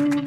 [0.00, 0.24] Velkommen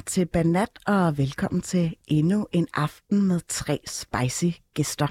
[0.00, 5.06] til Banat, og velkommen til endnu en aften med tre spicy gæster.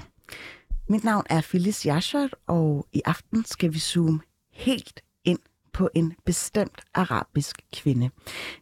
[0.90, 4.20] Mit navn er Phyllis Yashar, og i aften skal vi zoome
[4.52, 5.38] helt ind
[5.72, 8.10] på en bestemt arabisk kvinde,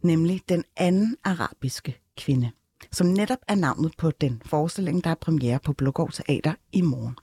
[0.02, 2.50] nemlig den anden arabiske kvinde,
[2.92, 7.16] som netop er navnet på den forestilling, der er premiere på Blågård Teater i morgen.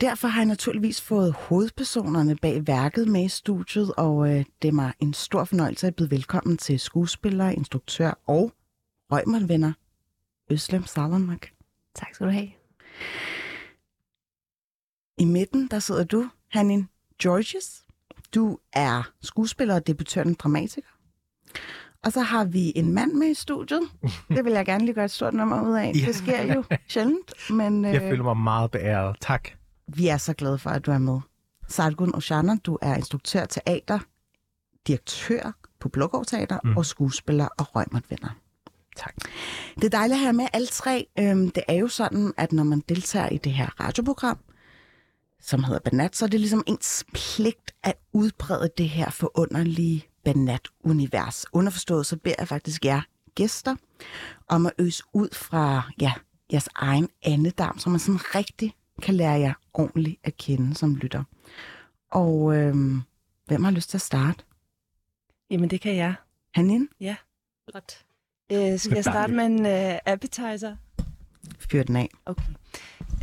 [0.00, 4.72] Derfor har jeg naturligvis fået hovedpersonerne bag værket med i studiet, og øh, det er
[4.72, 8.52] mig en stor fornøjelse at byde velkommen til skuespiller, instruktør og
[9.12, 9.72] røgmålvenner,
[10.50, 11.46] Øslem Salamak.
[11.94, 12.48] Tak skal du have.
[15.22, 16.88] I midten, der sidder du, Hanin
[17.22, 17.84] Georges.
[18.34, 20.88] Du er skuespiller og debutørende dramatiker.
[22.04, 23.80] Og så har vi en mand med i studiet.
[24.36, 25.92] Det vil jeg gerne lige gøre et stort nummer ud af.
[25.94, 26.06] Ja.
[26.06, 29.16] Det sker jo sjældent, men Jeg øh, føler mig meget beæret.
[29.20, 29.48] Tak.
[29.86, 31.20] vi er så glade for, at du er med.
[31.68, 33.98] Sargun Oshana, du er instruktør, teater,
[34.86, 36.76] direktør på Blågård Teater mm.
[36.76, 38.30] og skuespiller og røgmålvenner.
[38.96, 39.14] Tak.
[39.74, 41.06] Det er dejligt at have med alle tre.
[41.18, 44.38] Øhm, det er jo sådan, at når man deltager i det her radioprogram,
[45.42, 51.44] som hedder Banat, så er det ligesom ens pligt at udbrede det her forunderlige Banat-univers.
[51.52, 53.00] Underforstået, så beder jeg faktisk jer
[53.34, 53.76] gæster
[54.48, 56.12] om at øse ud fra ja,
[56.52, 61.24] jeres egen andedam, så man sådan rigtig kan lære jer ordentligt at kende som lytter.
[62.10, 63.02] Og øhm,
[63.46, 64.44] hvem har lyst til at starte?
[65.50, 66.14] Jamen, det kan jeg.
[66.54, 66.88] Hanin?
[67.72, 68.04] Godt.
[68.52, 70.76] Øh, skal jeg starte med en øh, appetizer?
[71.58, 72.08] Fyr den af.
[72.26, 72.52] Okay.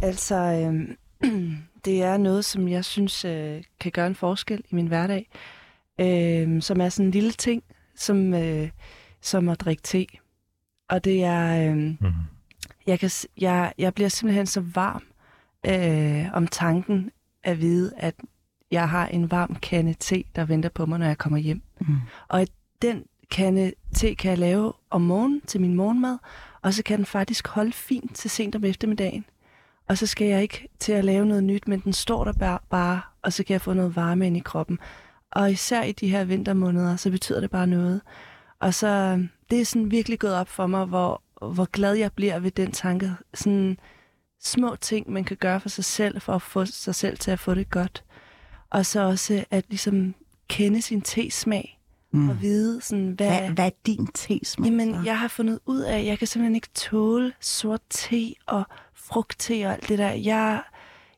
[0.01, 0.95] Altså, øh,
[1.85, 5.29] det er noget, som jeg synes øh, kan gøre en forskel i min hverdag.
[6.01, 7.63] Øh, som er sådan en lille ting,
[7.95, 8.69] som, øh,
[9.21, 10.05] som at drikke te.
[10.89, 11.71] Og det er...
[11.71, 11.95] Øh, Mm.
[12.87, 15.03] jeg, kan, jeg, jeg bliver simpelthen så varm
[15.65, 17.11] øh, om tanken
[17.43, 18.15] at vide, at
[18.71, 21.61] jeg har en varm kande te, der venter på mig, når jeg kommer hjem.
[21.81, 21.95] Mm.
[22.27, 22.47] Og
[22.81, 26.17] den kande te kan jeg lave om morgenen til min morgenmad,
[26.61, 29.25] og så kan den faktisk holde fint til sent om eftermiddagen.
[29.89, 33.01] Og så skal jeg ikke til at lave noget nyt, men den står der bare,
[33.21, 34.79] og så kan jeg få noget varme ind i kroppen.
[35.31, 38.01] Og især i de her vintermåneder, så betyder det bare noget.
[38.59, 41.21] Og så det er sådan virkelig gået op for mig, hvor,
[41.53, 43.11] hvor glad jeg bliver ved den tanke.
[43.33, 43.77] Sådan
[44.41, 47.39] små ting, man kan gøre for sig selv, for at få sig selv til at
[47.39, 48.03] få det godt.
[48.69, 50.15] Og så også at ligesom
[50.47, 51.75] kende sin tesmag,
[52.11, 52.29] Mm.
[52.29, 53.27] og vide sådan, hvad...
[53.27, 54.65] Hvad, hvad er din tesmag?
[54.65, 55.01] Jamen, så?
[55.05, 58.63] jeg har fundet ud af, at jeg kan simpelthen ikke tåle sort te og
[59.09, 60.11] frugtte og alt det der.
[60.11, 60.61] Jeg,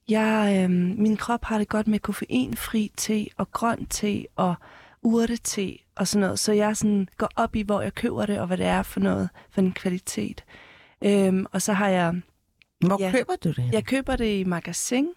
[0.10, 4.56] jeg, øhm, min krop har det godt med koffeinfri te og grøn te og
[5.02, 6.40] urtete og sådan noget.
[6.40, 9.00] Så jeg sådan går op i, hvor jeg køber det og hvad det er for
[9.00, 10.44] noget for en kvalitet.
[11.04, 12.22] Øhm, og så har jeg...
[12.86, 13.12] Hvor ja.
[13.12, 13.70] køber du det?
[13.74, 15.08] Jeg køber det i magasin.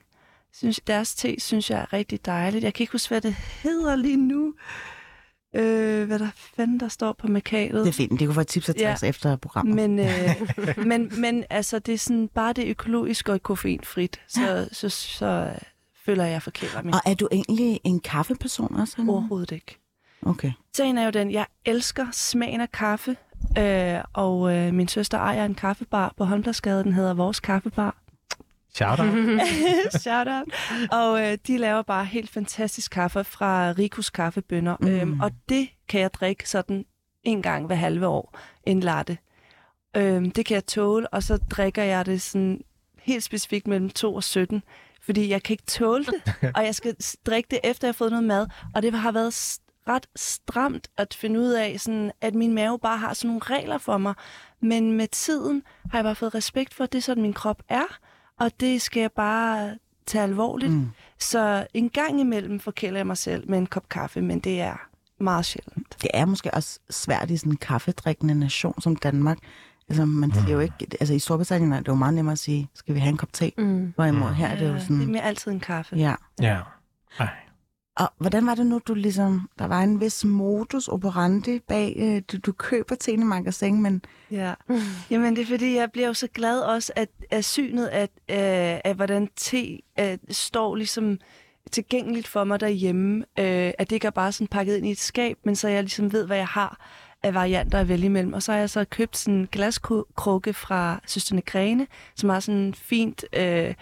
[0.53, 2.65] Synes, deres te synes jeg er rigtig dejligt.
[2.65, 4.55] Jeg kan ikke huske, hvad det hedder lige nu.
[5.55, 7.85] Øh, hvad der fanden der står på markedet.
[7.85, 8.21] Det er fint.
[8.21, 9.09] Det kunne få tips og tricks ja.
[9.09, 9.75] efter programmet.
[9.77, 14.89] Men, øh, men, men altså, det er sådan bare det økologisk og koffeinfrit, så, så,
[14.89, 15.51] så,
[16.05, 18.95] føler jeg forkæler mig Og er du egentlig en kaffeperson også?
[18.99, 19.13] Eller?
[19.13, 19.79] overhovedet ikke.
[20.23, 20.53] Okay.
[20.77, 23.17] Sagen er jo den, jeg elsker smagen af kaffe,
[23.59, 27.97] øh, og øh, min søster ejer en kaffebar på Holmbladsgade, den hedder Vores Kaffebar.
[28.77, 29.09] Shout out.
[30.03, 30.55] Shout out.
[30.93, 34.77] Og øh, de laver bare helt fantastisk kaffe fra Rikus kaffebønder.
[34.81, 34.89] Mm.
[34.89, 36.85] Øhm, og det kan jeg drikke sådan
[37.23, 38.39] en gang hver halve år.
[38.67, 39.19] En latte.
[39.97, 42.61] Øhm, det kan jeg tåle, og så drikker jeg det sådan
[42.99, 44.62] helt specifikt mellem 2 og 17.
[45.03, 46.23] Fordi jeg kan ikke tåle det,
[46.56, 46.97] og jeg skal
[47.27, 48.47] drikke det efter jeg har fået noget mad.
[48.75, 49.59] Og det har været
[49.89, 53.79] ret stramt at finde ud af, sådan, at min mave bare har sådan nogle regler
[53.79, 54.15] for mig.
[54.61, 57.62] Men med tiden har jeg bare fået respekt for, at det er sådan, min krop
[57.69, 57.99] er.
[58.44, 60.72] Og det skal jeg bare tage alvorligt.
[60.72, 60.88] Mm.
[61.19, 64.76] Så en gang imellem forkæler jeg mig selv med en kop kaffe, men det er
[65.20, 65.96] meget sjældent.
[66.02, 69.38] Det er måske også svært i sådan en kaffedrikkende nation som Danmark.
[69.88, 72.69] Altså, man siger jo ikke, altså i Storbritannien er det jo meget nemmere at sige,
[72.75, 73.52] skal vi have en kop te?
[73.58, 73.93] Mm.
[73.94, 75.97] Hvorimod her er det jo det er sådan, mere altid en kaffe.
[75.97, 76.14] ja.
[76.40, 76.61] Ja.
[77.19, 77.29] Ej.
[77.96, 82.23] Og hvordan var det nu, du ligesom, der var en vis modus operandi bag, øh,
[82.32, 84.55] du, du køber til i magasin, men Ja.
[85.11, 88.81] Jamen det er fordi, jeg bliver jo så glad også at, at synet, at, øh,
[88.85, 91.19] at hvordan te øh, står ligesom
[91.70, 93.25] tilgængeligt for mig derhjemme.
[93.38, 95.82] Øh, at det ikke er bare sådan pakket ind i et skab, men så jeg
[95.82, 96.87] ligesom ved, hvad jeg har
[97.23, 98.32] af varianter at vælge imellem.
[98.32, 102.61] Og så har jeg så købt sådan en glaskrukke fra Søsterne Grene, som har sådan
[102.61, 103.75] en fint, øh,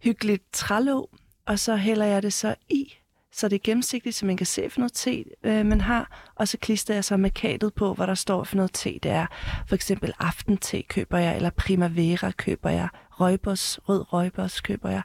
[0.00, 1.10] hyggeligt trælåg.
[1.46, 2.94] og så hælder jeg det så i,
[3.32, 6.32] så det er gennemsigtigt, så man kan se, for noget te øh, man har.
[6.34, 8.98] Og så klister jeg så markatet på, hvor der står for noget te.
[9.02, 9.26] Det er
[9.68, 15.02] for eksempel aftente køber jeg, eller primavera køber jeg, røgbos, rød røgbos køber jeg.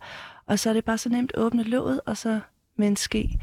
[0.47, 2.39] Og så er det bare så nemt at åbne låget, og så
[2.77, 3.39] med en ske.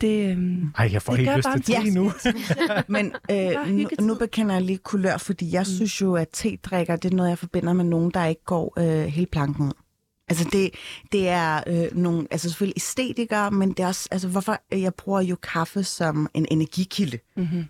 [0.00, 2.12] Det, øhm, Ej, jeg får Det helt lyst til te nu.
[2.94, 5.74] Men øh, nu, nu bekender jeg lige kulør, fordi jeg mm.
[5.74, 9.04] synes jo, at te-drikker, det er noget, jeg forbinder med nogen, der ikke går øh,
[9.04, 9.83] hele planken ud.
[10.28, 10.70] Altså det,
[11.12, 15.20] det er øh, nogle, altså selvfølgelig æstetikere, men det er også, altså hvorfor, jeg bruger
[15.20, 17.18] jo kaffe som en energikilde.
[17.36, 17.64] mm-hmm.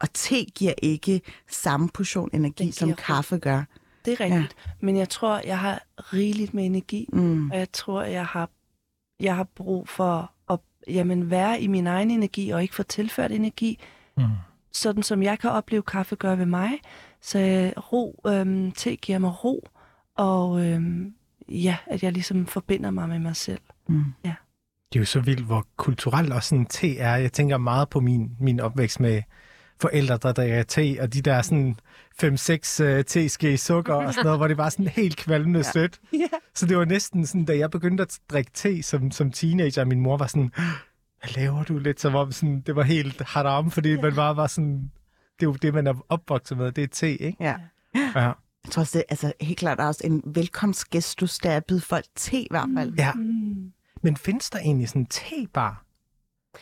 [0.00, 1.20] Og te giver ikke
[1.50, 2.94] samme portion energi, som ro.
[2.98, 3.64] kaffe gør.
[4.04, 4.56] Det er rigtigt.
[4.66, 4.70] Ja.
[4.80, 7.50] Men jeg tror, jeg har rigeligt med energi, Mm.
[7.50, 8.50] og jeg tror, jeg har,
[9.20, 10.58] jeg har brug for at
[10.88, 13.78] jamen, være i min egen energi, og ikke få tilført energi,
[14.16, 14.24] Mm.
[14.72, 16.70] sådan som jeg kan opleve kaffe gøre ved mig.
[17.22, 19.68] Så øh, ro, øhm, te giver mig ro,
[20.16, 21.14] og øhm,
[21.48, 23.60] ja, at jeg ligesom forbinder mig med mig selv.
[23.88, 24.04] Mm.
[24.92, 27.16] Det er jo så vildt, hvor kulturelt også sådan te er.
[27.16, 29.22] Jeg tænker meget på min, min opvækst med
[29.80, 31.76] forældre, der drikker te, og de der sådan
[32.22, 35.72] 5-6 uh, teske sukker og sådan noget, hvor det var sådan helt kvalmende ja.
[35.72, 36.00] sødt.
[36.12, 36.28] Ja.
[36.54, 39.88] Så det var næsten sådan, da jeg begyndte at drikke te som, som teenager, og
[39.88, 40.52] min mor var sådan,
[41.20, 42.00] hvad laver du lidt?
[42.00, 44.00] Som om sådan, det var helt haram, fordi ja.
[44.00, 44.90] man bare var sådan,
[45.40, 47.36] det er jo det, man er opvokset med, det er te, ikke?
[47.40, 47.56] Ja.
[48.14, 48.32] Ja.
[48.64, 51.80] Jeg tror også, det altså, helt klart er også en velkomstgestus, der er at byde
[51.80, 52.94] folk te i hvert fald.
[52.98, 53.12] ja.
[53.12, 53.72] Mm.
[54.02, 55.84] Men findes der egentlig sådan en tebar?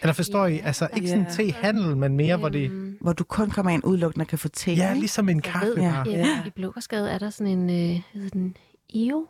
[0.02, 0.54] Eller forstår I?
[0.54, 1.14] Ja, Altså ikke ja.
[1.14, 2.70] sådan en tehandel, men mere, hvor det...
[2.70, 4.72] Øhm, Hvor du kun kommer ind udelukkende og kan få te.
[4.72, 5.82] Ja, ligesom en kaffebar.
[5.82, 6.02] ja.
[6.18, 6.42] Ja.
[6.46, 8.56] I Blågårdsgade er der sådan en, øh, hedder den
[8.88, 9.26] IO,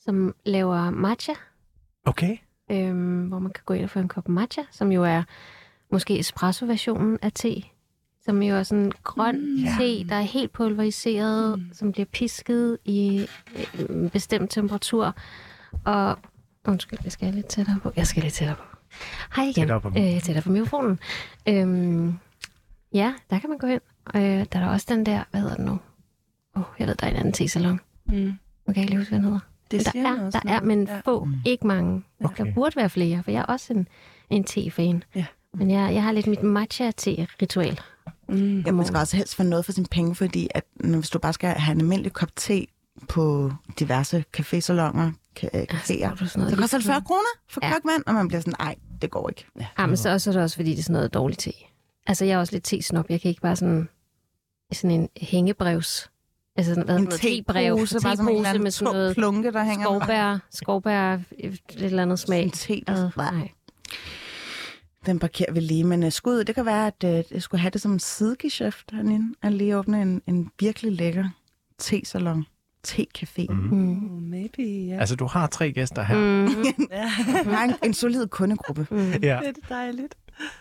[0.00, 1.32] som laver matcha,
[2.04, 2.36] Okay.
[2.70, 5.22] øhm, hvor man kan gå ind og få en kop matcha, som jo er
[5.92, 7.62] måske espresso-versionen af te,
[8.26, 9.60] som jo er sådan en grøn Mm.
[9.62, 11.64] mm, te, der er helt pulveriseret, Mm.
[11.72, 13.26] som bliver pisket i
[13.56, 15.14] øh, en bestemt temperatur.
[15.84, 16.18] Og
[16.64, 17.92] undskyld, jeg skal lidt tættere på.
[17.96, 18.62] Jeg skal lidt tættere på.
[19.36, 19.54] Hej igen.
[19.54, 20.98] Tættere på øh, tættere på mikrofonen.
[21.48, 22.18] Øhm,
[22.94, 23.80] ja, der kan man gå ind.
[24.14, 25.72] Øh, der er der også den der, hvad hedder den nu?
[26.56, 27.80] Åh, oh, jeg ved, der er en anden te-salon.
[28.06, 28.32] Mm.
[28.66, 29.40] Jeg kan ikke lige huske, hvad den hedder.
[29.70, 31.00] Det Men der er, der er, men ja.
[31.04, 31.34] få, Mm.
[31.44, 32.02] ikke mange.
[32.24, 32.44] Okay.
[32.46, 33.88] Der burde være flere, for jeg er også en,
[34.30, 35.02] en te-fan.
[35.14, 35.24] Ja.
[35.54, 37.80] Men jeg, jeg har lidt mit matcha-te-ritual.
[38.28, 38.60] Mm.
[38.60, 41.18] Ja, man skal også helst få noget for sin penge, fordi at, når, hvis du
[41.18, 42.66] bare skal have en almindelig kop te
[43.08, 45.10] på diverse cafésalonger,
[45.40, 47.68] caféer, du sådan noget så koster det lige 40 kroner for Ja.
[47.68, 47.74] ja.
[47.74, 49.46] kokmand, og man bliver sådan, nej, det går ikke.
[49.78, 51.52] Ja, men så også er det også, fordi det er sådan noget dårligt te.
[52.06, 53.06] Altså, jeg er også lidt te-snop.
[53.08, 53.88] Jeg kan ikke bare sådan,
[54.72, 56.10] sådan en hængebrevs...
[56.56, 59.64] Altså, sådan, hvad En noget, tebrev, tepose, bare sådan en med sådan noget klunke, der
[59.64, 62.42] hænger skovbær, skovbær, et eller andet smag.
[62.42, 63.50] En te, der sådan, nej.
[65.06, 67.70] Den parkerer vi lige, men uh, skud, det kan være, at uh, jeg skulle have
[67.70, 71.28] det som en sidegeschæft herinde, at lige åbne en, en virkelig lækker
[71.78, 72.46] te-salon,
[72.82, 73.46] te-café.
[73.48, 73.56] Mm.
[73.56, 73.76] Mm.
[73.76, 74.16] Mm.
[74.16, 74.98] Oh, maybe, ja.
[74.98, 76.16] Altså, du har tre gæster her.
[76.16, 77.50] Mm.
[77.52, 78.86] har en, en solid kundegruppe.
[78.90, 78.98] Mm.
[79.22, 79.40] Ja.
[79.44, 80.14] det er dejligt.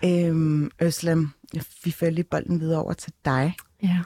[0.06, 1.30] Øhm, Øslem,
[1.84, 3.54] vi fører lige bolden videre over til dig.
[3.84, 4.00] Ja.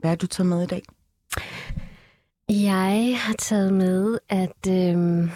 [0.00, 0.82] Hvad har du taget med i dag?
[2.60, 5.28] Jeg har taget med, at øh,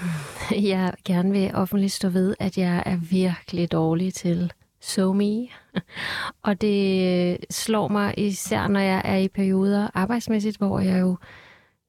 [0.70, 5.48] jeg gerne vil offentligt stå ved, at jeg er virkelig dårlig til SoMe.
[6.46, 11.16] Og det øh, slår mig især, når jeg er i perioder arbejdsmæssigt, hvor jeg jo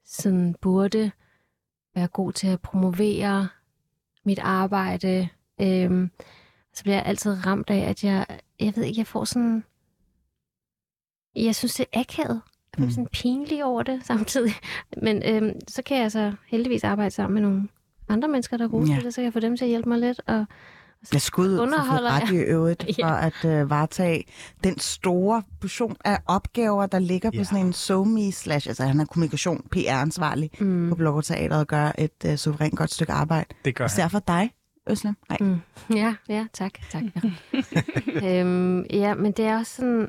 [0.04, 1.10] sådan burde
[1.94, 3.48] være god til at promovere
[4.24, 5.28] mit arbejde.
[5.60, 6.08] Øh,
[6.74, 8.26] så bliver jeg altid ramt af, at jeg,
[8.60, 9.64] jeg ved ikke, jeg får sådan...
[11.36, 12.42] Jeg synes, det er akavet.
[12.84, 12.90] Mm.
[12.90, 14.52] sådan pinlig over det samtidig.
[15.02, 17.68] Men øhm, så kan jeg så heldigvis arbejde sammen med nogle
[18.08, 18.94] andre mennesker, der er gode Ja.
[18.96, 20.20] til det, så kan jeg få dem til at hjælpe mig lidt.
[20.26, 20.44] Og,
[21.12, 23.06] Jeg skud ud for Underholder ret i øvrigt Ja.
[23.06, 24.24] for at uh, varetage
[24.64, 27.38] den store portion af opgaver, der ligger Ja.
[27.40, 31.66] på sådan en SoMe slash, altså han er kommunikation, PR-ansvarlig mm, på Blogger Teateret og
[31.66, 33.54] gør et uh, suverænt godt stykke arbejde.
[33.64, 34.10] Det gør han.
[34.10, 34.50] For dig,
[34.90, 35.16] Øslem.
[35.28, 35.38] Nej.
[35.40, 35.56] Mm.
[35.96, 36.72] Ja, ja, tak.
[36.90, 37.02] tak
[38.22, 38.40] ja.
[38.40, 40.08] øhm, ja, men det er også sådan...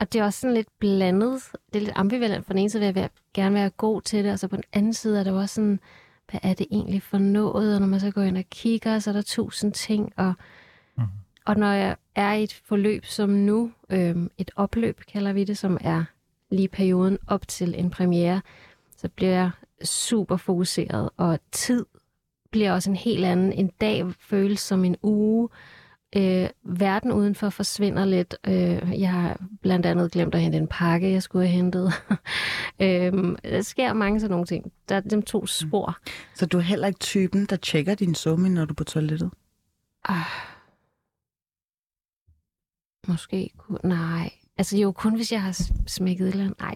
[0.00, 1.42] Og det er også sådan lidt blandet.
[1.72, 2.46] Det er lidt ambivalent.
[2.46, 4.56] For den ene side vil jeg være, gerne være god til det, og så på
[4.56, 5.80] den anden side er det også sådan,
[6.30, 7.74] hvad er det egentlig for noget?
[7.74, 10.12] Og når man så går ind og kigger, så er der tusind ting.
[10.16, 10.32] Og,
[10.96, 11.06] Mhm.
[11.46, 15.58] og når jeg er i et forløb som nu, øhm, et opløb kalder vi det,
[15.58, 16.04] som er
[16.50, 18.40] lige perioden op til en premiere,
[18.96, 19.50] så bliver jeg
[19.84, 21.86] super fokuseret, og tid
[22.50, 23.52] bliver også en helt anden.
[23.52, 25.48] En dag føles som en uge.
[26.16, 28.36] Øh, verden udenfor forsvinder lidt.
[28.46, 31.92] Øh, jeg har blandt andet glemt at hente en pakke, jeg skulle have hentet.
[32.82, 33.12] øh,
[33.44, 34.72] der sker mange sådan nogle ting.
[34.88, 35.98] Der er dem to spor.
[36.34, 39.30] Så du er heller ikke typen, der tjekker din SoMe, når du er på toilettet?
[40.04, 40.16] Ah.
[43.08, 43.78] Måske kunne...
[43.84, 44.30] Nej.
[44.58, 46.60] Altså jo, kun hvis jeg har smækket et eller andet.
[46.60, 46.74] Nej.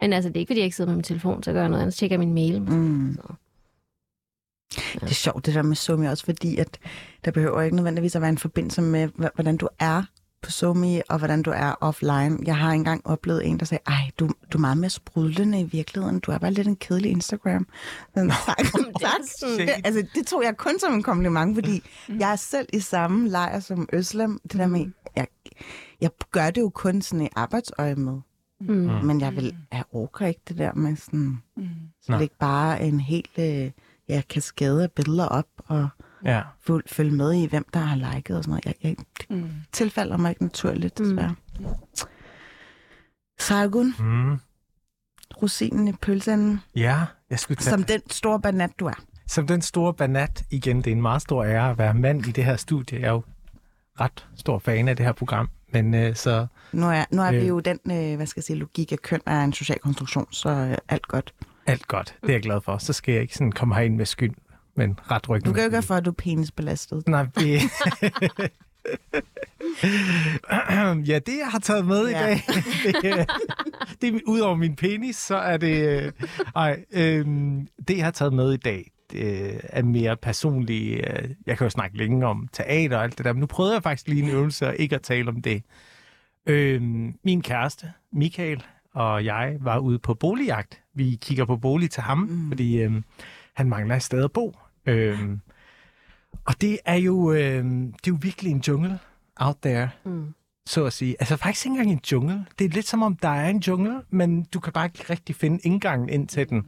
[0.00, 1.68] Men altså, det er ikke, fordi jeg ikke sidder med min telefon, så gør jeg
[1.68, 1.94] noget andet.
[1.94, 2.62] Så tjekker jeg min mail.
[2.62, 3.14] Mm.
[3.14, 3.34] Så.
[4.94, 6.78] Det er sjovt, det der med Somi også, fordi at
[7.24, 10.02] der behøver ikke nødvendigvis at være en forbindelse med, hvordan du er
[10.42, 12.38] på Somi, og hvordan du er offline.
[12.44, 15.64] Jeg har engang oplevet en, der sagde, ej, du, du er meget mere sprudlende i
[15.64, 16.20] virkeligheden.
[16.20, 17.66] Du er bare lidt en kedelig Instagram.
[18.14, 18.56] Sådan, tak,
[19.00, 19.10] tak.
[19.38, 19.70] shade.
[19.84, 21.82] Altså, det tog jeg kun som en kompliment, fordi
[22.18, 24.40] jeg er selv i samme lejr som Øslem.
[24.42, 25.26] Det der med, jeg,
[26.00, 28.20] jeg gør det jo kun sådan i arbejdsøje med.
[28.60, 28.90] Mm.
[29.04, 31.42] Men jeg vil, jeg orker ikke det der med sådan,
[32.02, 32.18] så Nå.
[32.18, 33.70] lægge bare en helt øh,
[34.08, 35.88] ja, kaskade af billeder op og
[36.24, 36.42] Ja.
[36.66, 38.64] føl, følge med i, hvem der har liket og sådan noget.
[38.66, 39.50] Jeg, jeg, det Mm.
[39.72, 41.34] tilfalder mig ikke naturligt, desværre.
[41.60, 41.66] Mm.
[43.38, 44.38] Sargun, Mm.
[45.42, 47.70] rosinen i pølsen, Ja, jeg skulle tage...
[47.70, 48.94] som den store banat, du er.
[49.26, 52.30] Som den store banat, igen, det er en meget stor ære at være mand i
[52.32, 53.00] det her studie.
[53.00, 53.22] Jeg er jo
[54.00, 55.48] ret stor fan af det her program.
[55.72, 57.48] Men øh, så Nu er, nu er vi Øh.
[57.48, 60.48] jo den, øh, hvad skal jeg sige, logik af køn er en social konstruktion, så
[60.50, 61.34] øh, alt godt.
[61.68, 62.16] Alt godt.
[62.22, 62.78] Det er jeg glad for.
[62.78, 64.34] Så skal jeg ikke sådan komme herind med skyld,
[64.76, 65.46] men ret ryggen.
[65.46, 67.08] Du kan jo ikke gøre for, at du er penisbelastet.
[67.08, 67.60] Nej, det...
[71.08, 72.18] ja, det jeg har taget med Ja.
[72.18, 72.42] i dag,
[73.02, 73.24] det, er-
[74.00, 76.02] det er ud over min penis, så er det...
[76.04, 76.12] øh,
[76.56, 81.06] Ej, øhm, det jeg har taget med i dag, det er mere personligt.
[81.06, 83.74] øh, Jeg kan jo snakke længe om teater og alt det der, men nu prøvede
[83.74, 85.62] jeg faktisk lige en øvelse og ikke at tale om det.
[86.46, 90.82] Øhm, min kæreste, Michael, og jeg var ude på boligjagt.
[90.94, 92.48] Vi kigger på bolig til ham, mm.
[92.48, 93.04] fordi øhm,
[93.54, 94.56] han mangler et sted at bo.
[94.86, 95.40] Øhm,
[96.44, 98.98] og det er jo, øh, det er jo virkelig en jungle
[99.36, 100.34] out there, Mm.
[100.66, 101.16] så at sige.
[101.20, 102.46] Altså faktisk ikke engang en jungle.
[102.58, 105.36] Det er lidt som om, der er en jungle, men du kan bare ikke rigtig
[105.36, 106.66] finde indgangen ind til den.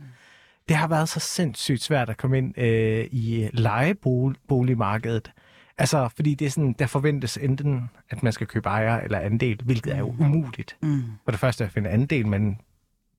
[0.68, 5.32] Det har været så sindssygt svært at komme ind øh, i lejeboligmarkedet.
[5.80, 9.60] Altså, fordi det er sådan, der forventes enten, at man skal købe ejer eller andel,
[9.64, 10.76] hvilket er jo umuligt.
[10.82, 11.02] Mm.
[11.25, 12.60] For det første at finde andel, men,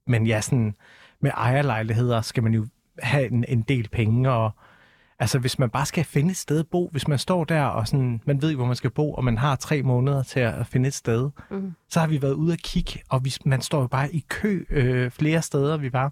[0.07, 0.75] men ja, sådan,
[1.21, 2.67] med ejerlejligheder skal man jo
[2.99, 4.51] have en, en del penge, og
[5.19, 7.87] altså hvis man bare skal finde et sted at bo, hvis man står der, og
[7.87, 10.87] sådan, man ved hvor man skal bo, og man har tre måneder til at finde
[10.87, 11.73] et sted, Mm.
[11.89, 14.65] så har vi været ude at kigge, og vi, man står jo bare i kø
[14.69, 16.11] øh, flere steder, vi var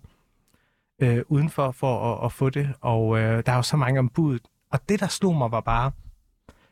[1.02, 4.10] øh, udenfor for at, at få det, og øh, der er jo så mange om
[4.10, 4.42] budet.
[4.72, 5.92] Og det, der slog mig, var bare,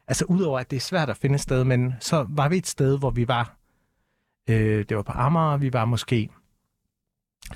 [0.08, 2.68] altså udover at det er svært at finde et sted, men så var vi et
[2.68, 3.58] sted, hvor vi var,
[4.50, 6.30] øh, det var på Amager, vi var måske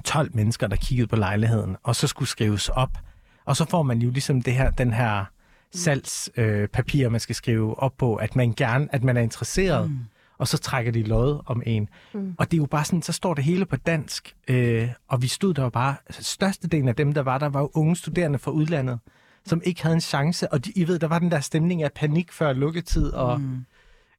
[0.06, 2.98] 12 mennesker, der kiggede på lejligheden, og så skulle skrives op.
[3.46, 5.26] Og så får man jo ligesom det her, den her
[5.74, 9.90] salgspapir, øh, papir, man skal skrive op på, at man gerne, at man er interesseret,
[9.90, 10.00] mm.
[10.38, 11.90] og så trækker de lod om en.
[12.14, 12.36] Mm.
[12.38, 15.28] Og det er jo bare sådan, så står det hele på dansk, øh, og vi
[15.28, 18.40] stod der jo bare, altså, størstedelen af dem, der var der, var jo unge studerende
[18.40, 19.00] fra udlandet,
[19.46, 21.92] som ikke havde en chance, og de, I ved, der var den der stemning af
[21.96, 23.66] panik før lukketid, og Mm.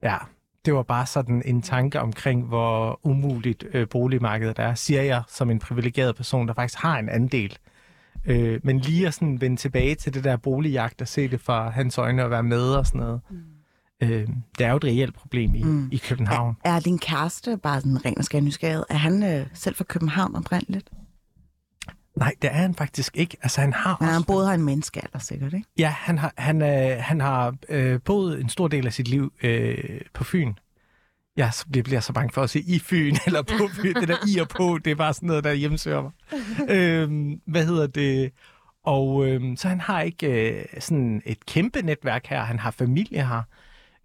[0.02, 0.16] ja,
[0.64, 5.50] det var bare sådan en tanke omkring, hvor umuligt øh, boligmarkedet er, siger jeg som
[5.50, 7.58] en privilegeret person, der faktisk har en andel.
[8.24, 11.70] Øh, men lige at sådan vende tilbage til det der boligjagt og se det fra
[11.70, 13.20] hans øjne og være med og sådan noget.
[13.30, 13.36] Mm.
[14.00, 15.88] Øh, det er jo et reelt problem i, Mm.
[15.92, 16.56] i København.
[16.64, 18.84] Er din kæreste bare sådan ren og nysgerrighed?
[18.90, 20.90] Er han øh, selv fra København oprindeligt?
[22.16, 23.36] Nej, det er han faktisk ikke.
[23.42, 24.26] Altså, han har Men han også...
[24.28, 25.66] har boet her en menneskealder, sikkert, ikke?
[25.78, 29.32] Ja, han har, han, øh, han har øh, boet en stor del af sit liv
[29.42, 30.52] øh, på Fyn.
[31.36, 33.94] Jeg så- jeg bliver så bange for at sige i Fyn eller på Fyn.
[33.94, 36.12] Det der i og på, det er bare sådan noget, der hjemsøger mig.
[36.70, 38.32] øhm, hvad hedder det?
[38.84, 42.40] Og øhm, så han har ikke øh, sådan et kæmpe netværk her.
[42.44, 43.42] Han har familie her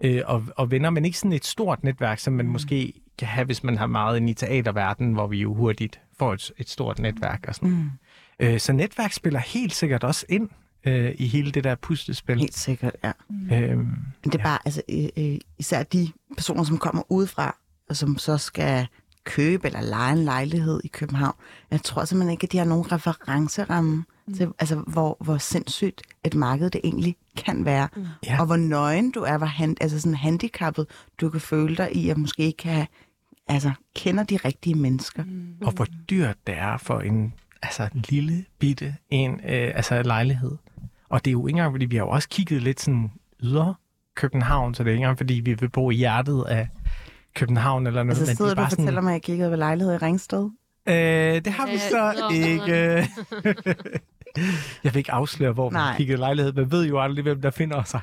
[0.03, 2.51] øh, og, og venner, men ikke sådan et stort netværk, som man mm.
[2.51, 6.33] måske kan have, hvis man har meget ind i teaterverdenen, hvor vi jo hurtigt får
[6.33, 7.69] et, et stort netværk og sådan.
[7.69, 7.89] Mm.
[8.39, 10.49] Øh, så netværk spiller helt sikkert også ind
[10.83, 12.39] øh, i hele det der puslespil.
[12.39, 13.11] Helt sikkert, ja.
[13.31, 14.43] Øhm, Men det er Ja.
[14.43, 17.55] bare, altså, øh, øh, især de personer, som kommer udefra,
[17.89, 18.87] og som så skal
[19.23, 21.35] købe eller lege en lejlighed i København.
[21.71, 24.03] Jeg tror simpelthen ikke, at de har nogen referenceramme mm.
[24.35, 27.87] Til, altså, hvor, hvor sindssygt et marked det egentlig kan være.
[27.95, 28.05] Mm.
[28.25, 28.39] Ja.
[28.39, 30.85] Og hvor nøgen du er, hvor han, altså sådan handicappet
[31.21, 32.87] du kan føle dig i, at måske ikke have,
[33.47, 35.23] altså, kender de rigtige mennesker.
[35.23, 35.55] Mm.
[35.65, 40.51] og hvor dyrt det er for en altså, en lille bitte en, øh, altså, lejlighed.
[41.09, 43.11] Og det er jo ikke engang, fordi vi har jo også kigget lidt sådan
[43.43, 43.75] ydre
[44.15, 46.67] København, så det er ikke engang, fordi vi vil bo i hjertet af
[47.35, 48.19] København eller noget.
[48.19, 50.49] Altså sidder er du og bare fortæller mig, at jeg kiggede ved lejlighed i Ringsted?
[50.87, 50.95] Øh,
[51.45, 53.07] det har vi så ikke.
[54.83, 55.91] jeg vil ikke afsløre, hvor Nej.
[55.91, 56.53] vi kiggede lejlighed.
[56.53, 58.01] Man ved jo aldrig, hvem der finder sig.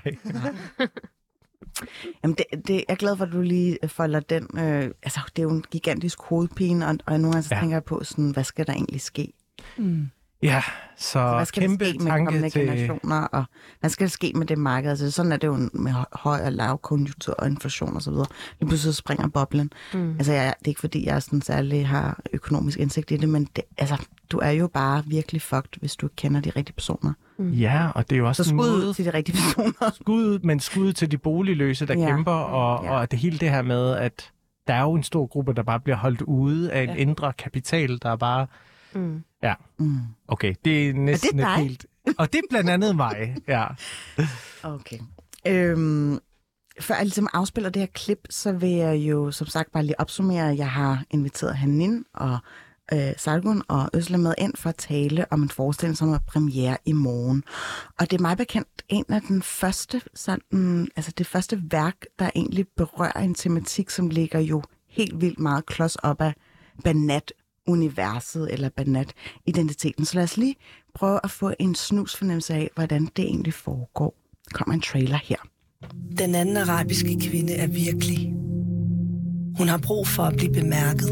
[2.24, 4.48] Jamen, det, det, jeg er glad for, at du lige folder den.
[4.58, 7.60] Øh, altså, det er jo en gigantisk hovedpine, og, og nogle gange så Ja.
[7.60, 9.32] tænker jeg på, sådan, hvad skal der egentlig ske?
[9.78, 10.10] Mm.
[10.44, 10.62] Ja,
[10.96, 12.60] så, Så hvad skal kæmpe der ske med tanke kommende til...
[12.60, 13.44] generationer, og
[13.80, 14.90] hvad skal der ske med det marked?
[14.90, 18.12] Altså, sådan er det jo med hø- høj og lav konjunktur og inflation osv.
[18.12, 18.26] Lige
[18.60, 19.72] pludselig så springer boblen.
[19.94, 20.10] Mm.
[20.18, 23.48] Altså, jeg, det er ikke fordi, jeg sådan særlig har økonomisk indsigt i det, men
[23.56, 27.12] det, altså, du er jo bare virkelig fucked, hvis du ikke kender de rigtige personer.
[27.38, 29.90] Ja, og det er jo også Så skud ud til de rigtige personer.
[30.00, 32.06] skud, men skud til de boligløse, der Ja.
[32.06, 32.90] kæmper, og, Ja.
[32.96, 34.30] og det hele det her med, at
[34.66, 36.94] der er jo en stor gruppe, der bare bliver holdt ude af en Ja.
[36.94, 38.46] indre kapital, der er bare...
[38.94, 39.22] Mm.
[39.78, 40.00] Mm.
[40.28, 41.44] Okay, det er næsten dig?
[41.44, 41.86] et helt...
[42.18, 43.66] Og det er blandt andet mig, ja.
[44.62, 44.98] Okay.
[45.46, 46.18] Øhm,
[46.80, 50.00] før jeg ligesom afspiller det her klip, så vil jeg jo som sagt bare lige
[50.00, 52.38] opsummere, at jeg har inviteret Hanin og
[52.92, 56.76] øh, Sargun og Øsle med ind for at tale om en forestilling, som er premiere
[56.84, 57.44] i morgen.
[57.98, 62.30] Og det er mig bekendt en af den første, sådan, altså det første værk, der
[62.34, 66.34] egentlig berører en tematik, som ligger jo helt vildt meget klods op af
[67.66, 70.04] universet eller Banat-identiteten.
[70.04, 70.56] Så lad os lige
[70.94, 74.14] prøve at få en snus fornemmelse af, hvordan det egentlig foregår.
[74.44, 75.36] Der kommer en trailer her.
[76.18, 78.34] Den anden arabiske kvinde er virkelig.
[79.58, 81.10] Hun har brug for at blive bemærket.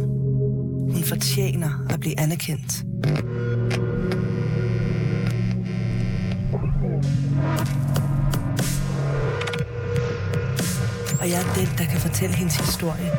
[0.93, 2.85] Hun fortjener at blive anerkendt.
[11.21, 13.11] Og jeg er den, der kan fortælle hendes historie.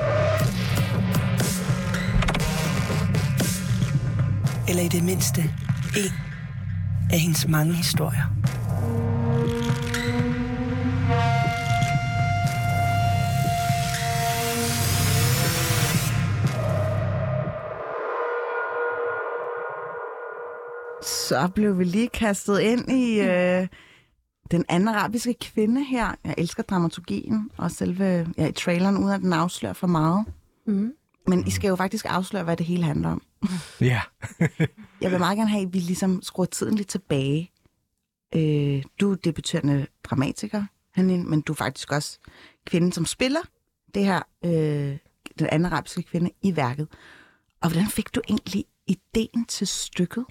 [4.70, 5.42] Eller i det mindste,
[5.98, 6.12] en
[7.12, 8.24] af hendes mange historier.
[21.04, 23.68] Så blev vi lige kastet ind i øh,
[24.52, 26.16] den anden arabiske kvinde her.
[26.24, 30.26] Jeg elsker dramaturgien og selve ja, i traileren, uden at den afslører for meget.
[30.68, 30.94] Mm.
[31.28, 33.22] Men I skal jo faktisk afsløre, hvad det hele handler om.
[33.82, 34.02] Ja.
[35.02, 37.52] Jeg vil meget gerne have, at vi ligesom skruer tiden lidt tilbage.
[38.36, 42.20] Øh, du er debuterende dramatiker, Hanin, men du er faktisk også
[42.66, 43.42] kvinden, som spiller
[43.96, 44.98] det her, øh,
[45.40, 46.88] den anden arabiske kvinde i værket.
[47.62, 50.26] Og hvordan fik du egentlig ideen til stykket?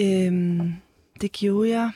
[0.00, 0.72] Øhm,
[1.20, 1.90] det gjorde jeg.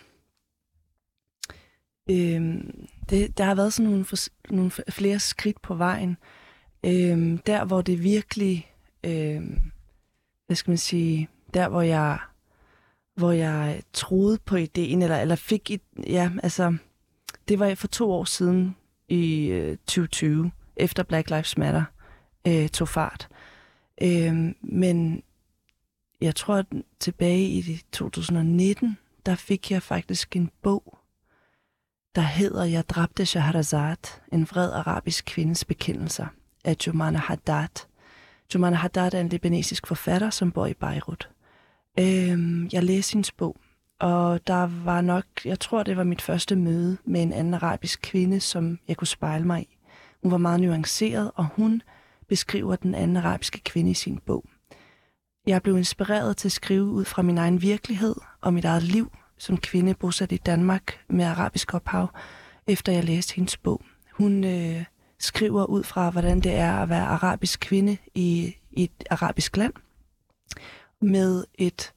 [2.11, 4.17] Øhm, det, der har været sådan nogle, for,
[4.51, 6.17] nogle flere skridt på vejen.
[6.85, 8.72] Øhm, der, hvor det virkelig,
[9.05, 9.43] øh,
[10.47, 12.19] hvad skal man sige, der, hvor jeg,
[13.15, 16.77] hvor jeg troede på ideen, eller, eller fik, et, ja, altså,
[17.49, 18.77] det var for to år siden
[19.09, 21.85] i øh, 2020, efter Black Lives Matter
[22.47, 23.29] øh, tog fart.
[24.03, 25.23] Øh, men
[26.21, 26.67] jeg tror, at
[27.01, 30.99] tilbage i 2019, der fik jeg faktisk en bog,
[32.15, 33.97] der hedder Jeg dræbte Shahrazad,
[34.33, 36.27] en vred arabisk kvindes bekendelser
[36.65, 37.87] af Jumana Haddad.
[38.55, 41.29] Jumana Haddad er en libanesisk forfatter, som bor i Beirut.
[41.99, 43.57] Øhm, jeg læste hendes bog,
[44.01, 48.01] og der var nok, jeg tror, det var mit første møde med en anden arabisk
[48.03, 49.79] kvinde, som jeg kunne spejle mig i.
[50.23, 51.83] Hun var meget nuanceret, og hun
[52.29, 54.45] beskriver den anden arabiske kvinde i sin bog.
[55.47, 59.13] Jeg blev inspireret til at skrive ud fra min egen virkelighed og mit eget liv
[59.39, 62.09] som kvinde bosat i Danmark med arabisk ophav,
[62.67, 63.83] efter jeg læste hendes bog.
[64.13, 64.85] Hun øh,
[65.23, 69.73] skriver ud fra, hvordan det er at være arabisk kvinde i, i et arabisk land,
[71.01, 71.93] med et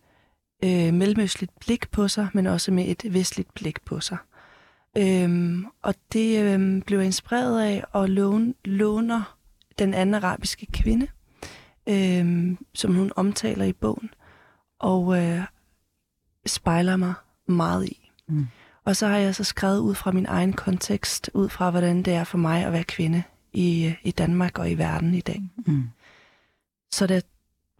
[0.64, 4.18] øh, mellemøstligt blik på sig, men også med et vestligt blik på sig.
[4.98, 9.38] Øhm, og det øh, blev jeg inspireret af og låne, låner
[9.80, 11.08] den anden arabiske kvinde,
[11.90, 14.10] øh, som hun omtaler i bogen,
[14.80, 15.42] og øh,
[16.46, 17.14] spejler mig
[17.48, 18.12] meget i.
[18.28, 18.48] Mm.
[18.86, 22.14] Og så har jeg så skrevet ud fra min egen kontekst, ud fra hvordan det
[22.14, 25.42] er for mig at være kvinde i, i Danmark og i verden i dag.
[25.68, 25.90] Mm.
[26.92, 27.22] Så da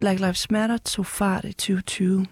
[0.00, 2.26] Black Lives Matter tog fart i 2020,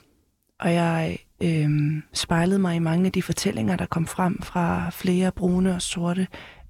[0.60, 1.70] og jeg øh,
[2.12, 6.26] spejlede mig i mange af de fortællinger, der kom frem fra flere brune og sorte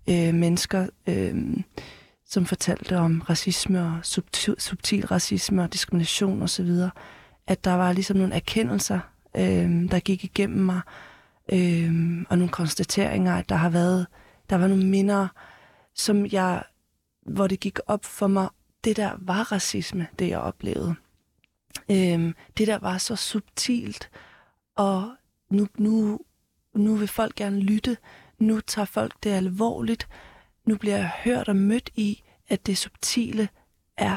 [0.09, 1.57] øh, mennesker, øh,
[2.27, 6.71] som fortalte om racisme og subtil, subtil racisme og diskrimination osv.,
[7.47, 9.01] at der var ligesom nogle erkendelser,
[9.37, 10.81] øh, der gik igennem mig,
[11.53, 14.07] øh, og nogle konstateringer, at der har været,
[14.51, 15.29] der var nogle minder,
[15.95, 16.63] som jeg,
[17.27, 18.49] hvor det gik op for mig,
[18.85, 20.95] det der var racisme, det jeg oplevede.
[21.91, 24.11] Øh, det der var så subtilt,
[24.77, 25.11] og
[25.51, 26.21] nu, nu,
[26.75, 27.97] nu vil folk gerne lytte,
[28.39, 30.09] nu tager folk det alvorligt,
[30.67, 33.49] nu bliver jeg hørt og mødt i, at det subtile
[33.97, 34.17] er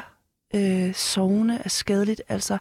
[0.56, 2.22] øh, sovende, er skadeligt.
[2.28, 2.58] Altså,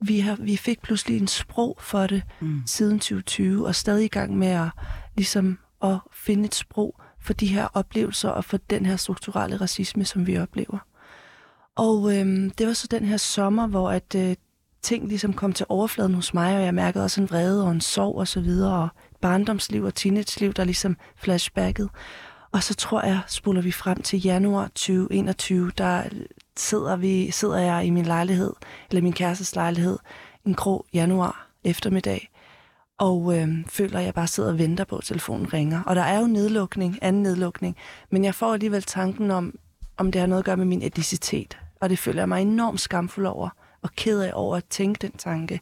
[0.00, 2.62] vi, har, vi fik pludselig en sprog for det Mm.
[2.66, 4.68] siden 2020, og stadig i gang med at,
[5.16, 10.04] ligesom, at finde et sprog for de her oplevelser og for den her strukturelle racisme,
[10.04, 10.78] som vi oplever.
[11.76, 14.36] Og øhm, det var så den her sommer, hvor at øh,
[14.82, 17.80] ting ligesom kom til overfladen hos mig, og jeg mærkede også en vrede og en
[17.80, 18.88] sorg og så videre, og
[19.20, 21.88] barndomsliv og teenageliv, der ligesom flashbackede.
[22.52, 26.02] Og så tror jeg, spoler vi frem til januar 2021, der
[26.60, 28.52] sidder, vi, sidder jeg i min lejlighed,
[28.90, 29.98] eller min kærestes lejlighed,
[30.46, 32.30] en grå januar eftermiddag,
[32.98, 35.82] og øh, føler, at jeg bare sidder og venter på, at telefonen ringer.
[35.82, 37.76] Og der er jo nedlukning, anden nedlukning,
[38.10, 39.58] men jeg får alligevel tanken om,
[39.96, 41.58] om det har noget at gøre med min etnicitet.
[41.80, 43.48] Og det føler jeg mig enormt skamfuld over,
[43.82, 45.60] og ked af over at tænke den tanke.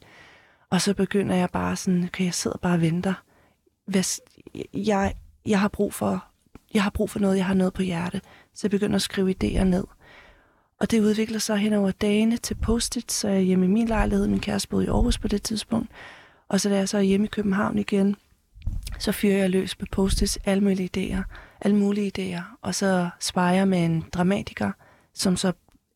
[0.70, 3.14] Og så begynder jeg bare sådan, okay, jeg sidder bare og venter.
[3.86, 4.20] Hvis
[4.74, 5.14] jeg,
[5.46, 6.24] jeg, har brug for,
[6.74, 8.20] jeg har brug for noget, jeg har noget på hjerte.
[8.54, 9.84] Så jeg begynder at skrive idéer ned.
[10.84, 13.86] Og det udvikler sig hen over dagene til post-it, så jeg er hjemme i min
[13.86, 14.26] lejlighed.
[14.26, 15.90] Min kæreste boede i Aarhus på det tidspunkt.
[16.48, 18.16] Og så da jeg så er hjemme i København igen,
[18.98, 21.22] så fyrer jeg løs på post alle mulige idéer,
[21.60, 22.42] alle mulige idéer.
[22.62, 24.72] Og så sparer jeg med en dramatiker,
[25.14, 25.52] som så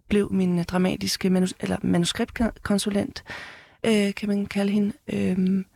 [0.08, 3.24] blev min dramatiske manus- eller manuskriptkonsulent,
[3.84, 4.92] øh, kan man kalde hende.
[5.12, 5.66] Øhm,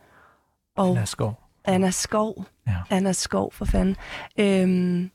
[0.75, 1.39] og Anna Skov.
[1.65, 2.45] Anna Skov.
[2.67, 2.77] Ja.
[2.89, 3.95] Anna Skov, for fanden.
[4.37, 5.11] Øhm,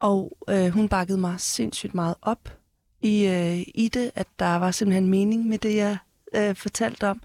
[0.00, 2.56] og øh, hun bakkede mig sindssygt meget op
[3.02, 5.98] i, øh, i det, at der var simpelthen mening med det, jeg
[6.34, 7.20] øh, fortalte om.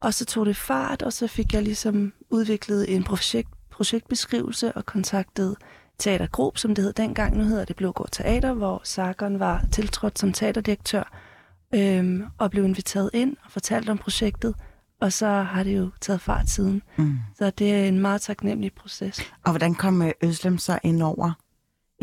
[0.00, 4.86] Og så tog det fart, og så fik jeg ligesom udviklet en projekt, projektbeskrivelse og
[4.86, 5.56] kontaktet
[5.98, 7.36] Teatergruppe, som det hed dengang.
[7.36, 11.12] Nu hedder det Blågård Teater, hvor Sargon var tiltrådt som teaterdirektør
[11.74, 14.54] øhm, og blev inviteret ind og fortalt om projektet.
[15.00, 16.82] Og så har det jo taget fart siden.
[16.96, 17.18] Mm.
[17.38, 19.32] Så det er en meget taknemmelig proces.
[19.44, 21.32] Og hvordan kom øh, Øslem så ind over?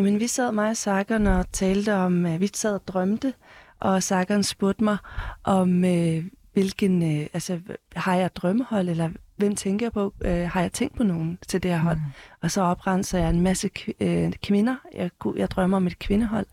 [0.02, 3.34] Jamen, vi sad mig og Sargon og talte om, at vi sad og drømte,
[3.80, 4.98] og Sargon spurgte mig
[5.44, 7.60] om, øh, hvilken, øh, altså,
[7.96, 10.14] har jeg drømmehold, eller hvem tænker jeg på?
[10.22, 11.98] Øh, har jeg tænkt på nogen til det her hold?
[11.98, 12.12] Mm.
[12.42, 14.76] Og så oprenser jeg en masse øh, kvinder.
[14.94, 16.46] Jeg, jeg drømmer om et kvindehold.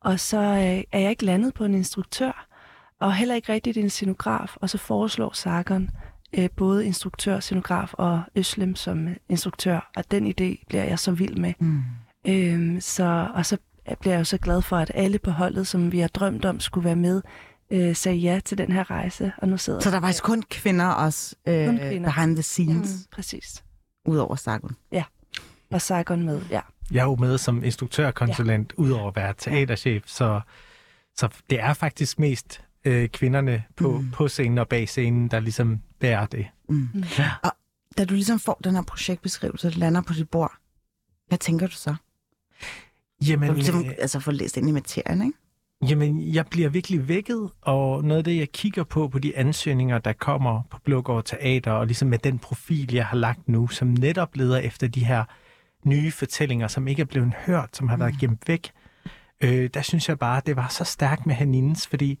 [0.00, 2.46] Og så øh, er jeg ikke landet på en instruktør,
[3.00, 4.56] og heller ikke rigtigt en scenograf.
[4.56, 5.90] Og så foreslår Sargon
[6.38, 9.90] øh, både instruktør, scenograf og Øslem som instruktør.
[9.96, 11.52] Og den idé bliver jeg så vild med.
[11.58, 11.82] Mm.
[12.28, 13.56] Øh, så, og så
[14.00, 16.60] bliver jeg jo så glad for, at alle på holdet, som vi har drømt om,
[16.60, 17.22] skulle være med,
[17.70, 20.42] øh, sagde ja til den her rejse, og nu sidder Så der var faktisk kun
[20.50, 22.12] kvinder også øh, kun kvinder.
[22.12, 22.90] behind the scenes?
[22.90, 23.64] Mm, præcis.
[24.06, 24.76] Udover Sargon?
[24.92, 25.04] Ja,
[25.70, 26.60] og Sargon med, ja.
[26.90, 28.82] Jeg er jo med som instruktørkonsulent, ja.
[28.82, 30.40] udover at være teaterchef, så,
[31.16, 34.10] så det er faktisk mest øh, kvinderne på, mm.
[34.10, 36.46] på scenen og bag scenen, der ligesom bærer det.
[36.68, 36.88] Mm.
[36.94, 37.04] Mm.
[37.18, 37.30] Ja.
[37.42, 37.52] Og
[37.98, 40.52] da du ligesom får den her projektbeskrivelse, der lander på dit bord,
[41.28, 41.94] hvad tænker du så?
[43.28, 45.38] Jamen, ligesom, altså få læst ind i materien, ikke?
[45.88, 49.98] Jamen, jeg bliver virkelig vækket, og noget af det, jeg kigger på på de ansøgninger,
[49.98, 53.88] der kommer på Blågård Teater, og ligesom med den profil, jeg har lagt nu, som
[53.88, 55.24] netop leder efter de her
[55.84, 58.18] nye fortællinger, som ikke er blevet hørt, som har været mm.
[58.18, 58.72] gemt væk,
[59.40, 62.18] øh, der synes jeg bare, det var så stærkt med Hanines, fordi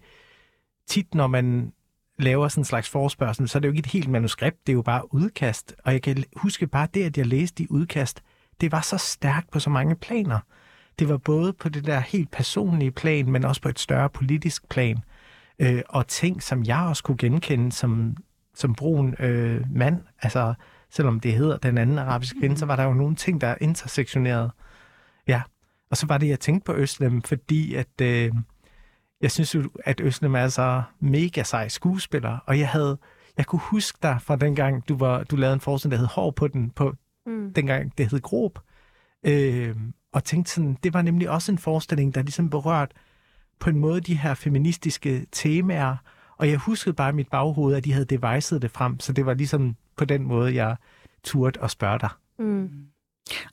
[0.86, 1.72] tit, når man
[2.18, 4.74] laver sådan en slags forspørgsel, så er det jo ikke et helt manuskript, det er
[4.74, 5.74] jo bare udkast.
[5.84, 8.22] Og jeg kan huske bare det, at jeg læste de udkast,
[8.60, 10.38] det var så stærkt på så mange planer
[10.98, 14.68] det var både på det der helt personlige plan, men også på et større politisk
[14.68, 14.98] plan.
[15.58, 18.16] Øh, og ting, som jeg også kunne genkende som,
[18.54, 20.02] som brun øh, mand.
[20.22, 20.54] Altså,
[20.90, 23.56] selvom det hedder den anden arabiske kvinde, så var der jo nogle ting, der er
[23.60, 24.50] intersektioneret.
[25.28, 25.42] Ja,
[25.90, 28.00] og så var det, jeg tænkte på Øslem, fordi at...
[28.02, 28.32] Øh,
[29.20, 32.98] jeg synes jo, at Øslem er så mega sej skuespiller, og jeg havde,
[33.36, 36.30] jeg kunne huske dig fra dengang, du, var, du lavede en forestilling, der hed Hår
[36.30, 36.94] på den, på
[37.26, 37.52] mm.
[37.52, 38.58] dengang det hed Grob.
[39.26, 39.76] Øh,
[40.12, 42.92] og tænkte sådan, det var nemlig også en forestilling, der ligesom berørt
[43.58, 45.96] på en måde de her feministiske temaer,
[46.36, 49.26] og jeg huskede bare i mit baghoved, at de havde devicet det frem, så det
[49.26, 50.76] var ligesom på den måde, jeg
[51.24, 52.10] turde at spørge dig.
[52.38, 52.86] Mm.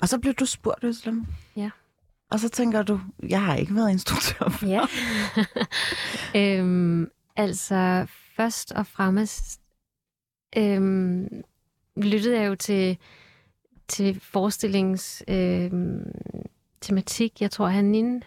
[0.02, 1.26] Og så blev du spurgt, Øslem.
[1.56, 1.70] Ja.
[2.32, 4.68] Og så tænker du, jeg har ikke været instruktør før.
[4.68, 4.82] Ja.
[6.60, 8.06] øhm, altså,
[8.36, 9.62] først og fremmest
[10.58, 11.28] øhm,
[11.98, 12.98] lyttede jeg jo til
[13.88, 15.72] til forestillingens øh,
[16.82, 17.42] tematik.
[17.42, 18.24] Jeg tror, han inden...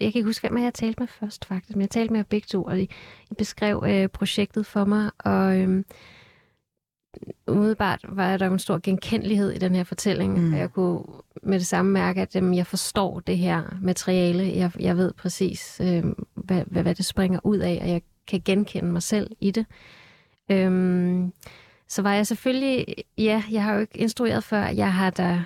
[0.00, 1.76] Jeg kan ikke huske, hvem jeg talte med først, faktisk.
[1.76, 2.88] Men jeg talte med begge to, og de
[3.38, 5.10] beskrev øh, projektet for mig.
[5.18, 5.84] Og øh,
[7.48, 10.38] umiddelbart var der en stor genkendelighed i den her fortælling.
[10.40, 10.52] Mm.
[10.52, 11.02] Og jeg kunne
[11.42, 14.52] med det samme mærke, at øh, jeg forstår det her materiale.
[14.56, 18.42] Jeg, jeg ved præcis, øh, hvad, hvad, hvad det springer ud af, og jeg kan
[18.44, 19.66] genkende mig selv i det.
[20.50, 21.28] Øh,
[21.88, 25.44] så var jeg selvfølgelig, ja, jeg har jo ikke instrueret før, jeg har da,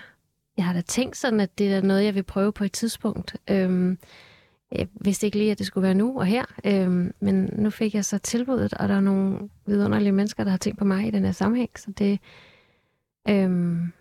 [0.56, 3.36] jeg har da tænkt sådan, at det er noget, jeg vil prøve på et tidspunkt.
[3.50, 3.98] Øhm,
[4.72, 7.94] jeg vidste ikke lige, at det skulle være nu og her, øhm, men nu fik
[7.94, 11.10] jeg så tilbuddet, og der er nogle vidunderlige mennesker, der har tænkt på mig i
[11.10, 12.20] den her sammenhæng, så det
[13.28, 13.92] øhm,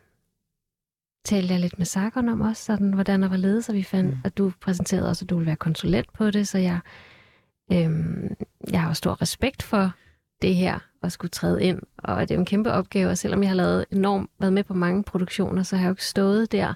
[1.25, 4.09] talte jeg lidt med Sargon om også, sådan, hvordan der var ledet, så vi fandt,
[4.11, 4.21] mm.
[4.23, 6.79] at du præsenterede også, at du ville være konsulent på det, så jeg,
[7.71, 8.35] øhm,
[8.71, 9.91] jeg har jo stor respekt for
[10.41, 11.79] det her at skulle træde ind.
[11.97, 14.63] Og det er jo en kæmpe opgave, og selvom jeg har lavet enormt, været med
[14.63, 16.73] på mange produktioner, så har jeg jo ikke stået der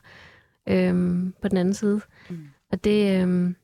[0.67, 2.01] øhm, på den anden side.
[2.30, 2.47] Mm.
[2.71, 3.56] Og det, øhm,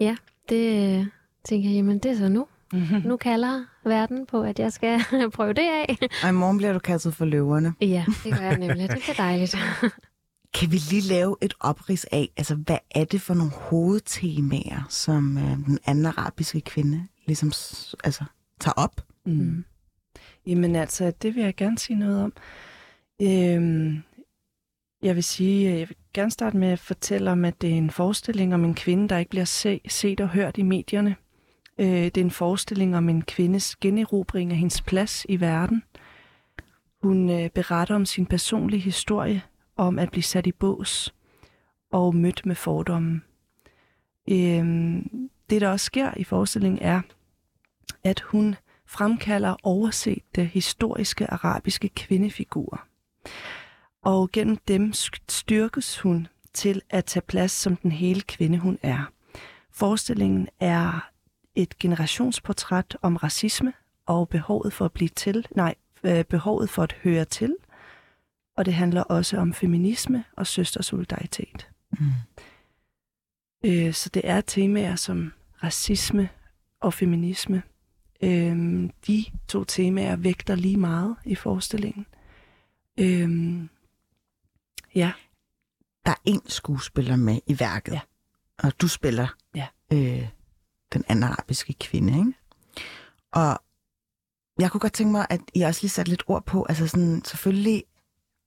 [0.00, 0.16] Ja,
[0.48, 1.06] det øh,
[1.44, 2.46] tænker jeg, jamen det er så nu.
[3.04, 5.00] Nu kalder verden på, at jeg skal
[5.34, 5.98] prøve det af.
[6.22, 7.74] Og i morgen bliver du kastet for løverne.
[7.80, 8.90] Ja, det gør jeg nemlig.
[8.90, 9.56] Det bliver dejligt.
[10.54, 15.38] Kan vi lige lave et oprids af, altså hvad er det for nogle hovedtemaer, som
[15.38, 17.52] øh, den anden arabiske kvinde ligesom
[18.04, 18.24] altså,
[18.60, 19.00] tager op?
[19.26, 19.64] Mm.
[20.46, 22.32] Jamen altså, det vil jeg gerne sige noget om.
[23.22, 24.02] Øhm,
[25.02, 27.90] jeg vil sige, jeg vil gerne starte med at fortælle om, at det er en
[27.90, 31.16] forestilling om en kvinde, der ikke bliver se, set og hørt i medierne.
[31.78, 35.82] Øh, det er en forestilling om en kvindes generobring af hendes plads i verden.
[37.02, 39.42] Hun øh, beretter om sin personlige historie,
[39.76, 41.14] om at blive sat i bås
[41.92, 43.20] og mødt med fordomme.
[44.30, 47.00] Øhm, det, der også sker i forestillingen, er,
[48.04, 52.86] at hun fremkalder oversette historiske arabiske kvindefigurer.
[54.02, 54.92] Og gennem dem
[55.28, 59.10] styrkes hun til at tage plads som den hele kvinde, hun er.
[59.72, 61.10] Forestillingen er
[61.54, 63.72] et generationsportræt om racisme
[64.06, 67.56] og behovet for at blive til, nej, øh, behovet for at høre til.
[68.56, 71.68] Og det handler også om feminisme og søstersolidaritet.
[71.90, 72.06] Mm.
[73.64, 76.28] Øh, så det er temaer som racisme
[76.80, 77.62] og feminisme.
[78.22, 82.06] Øh, de to temaer vægter lige meget i forestillingen.
[83.00, 83.60] Øh,
[84.94, 85.12] ja,
[86.06, 88.00] Der er én skuespiller med i værket, Ja.
[88.58, 89.66] og du spiller Ja.
[89.92, 90.28] øh,
[90.92, 92.32] den anden arabiske kvinde, ikke?
[93.32, 93.58] Og
[94.58, 97.22] jeg kunne godt tænke mig, at I også lige satte lidt ord på, altså sådan,
[97.24, 97.84] selvfølgelig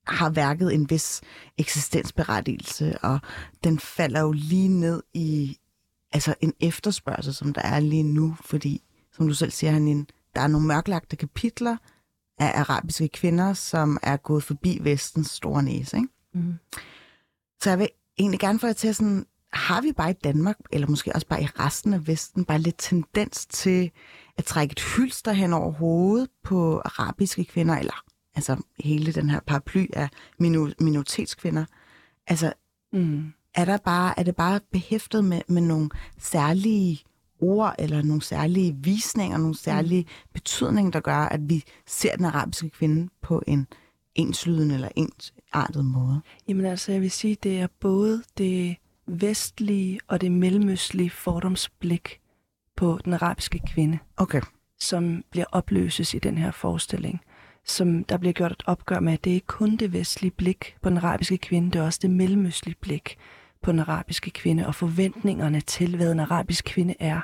[0.07, 1.21] har værket en vis
[1.57, 3.19] eksistensberettigelse, og
[3.63, 5.57] den falder jo lige ned i
[6.13, 10.41] altså en efterspørgsel, som der er lige nu, fordi, som du selv siger, Hanine, der
[10.41, 11.77] er nogle mørklagte kapitler
[12.39, 16.09] af arabiske kvinder, som er gået forbi vestens store næse, ikke?
[16.33, 16.53] Mm.
[17.61, 17.89] Så jeg vil
[18.19, 21.41] egentlig gerne få jer til sådan, har vi bare i Danmark, eller måske også bare
[21.41, 23.91] i resten af Vesten, bare lidt tendens til
[24.37, 28.03] at trække et hylster hen over hovedet på arabiske kvinder, eller
[28.37, 30.09] altså hele den her paraply af
[30.43, 31.65] minu- minoritetskvinder.
[32.27, 32.53] Altså,
[32.93, 33.33] mm.
[33.55, 36.99] er, der bare, er det bare behæftet med, med nogle særlige
[37.39, 40.29] ord, eller nogle særlige visninger, nogle særlige mm.
[40.33, 43.67] betydninger, der gør, at vi ser den arabiske kvinde på en
[44.15, 46.21] enslydende eller ensartet måde?
[46.47, 48.75] Jamen altså, jeg vil sige, det er både det
[49.07, 52.19] vestlige og det mellemøstlige fordomsblik
[52.75, 54.41] på den arabiske kvinde, Okay.
[54.79, 57.21] som bliver opløses i den her forestilling.
[57.67, 60.89] Som der bliver gjort et opgør med, det er ikke kun det vestlige blik på
[60.89, 63.17] den arabiske kvinde, det er også det mellemøstlige blik
[63.61, 67.21] på den arabiske kvinde og forventningerne til, hvad en arabisk kvinde er.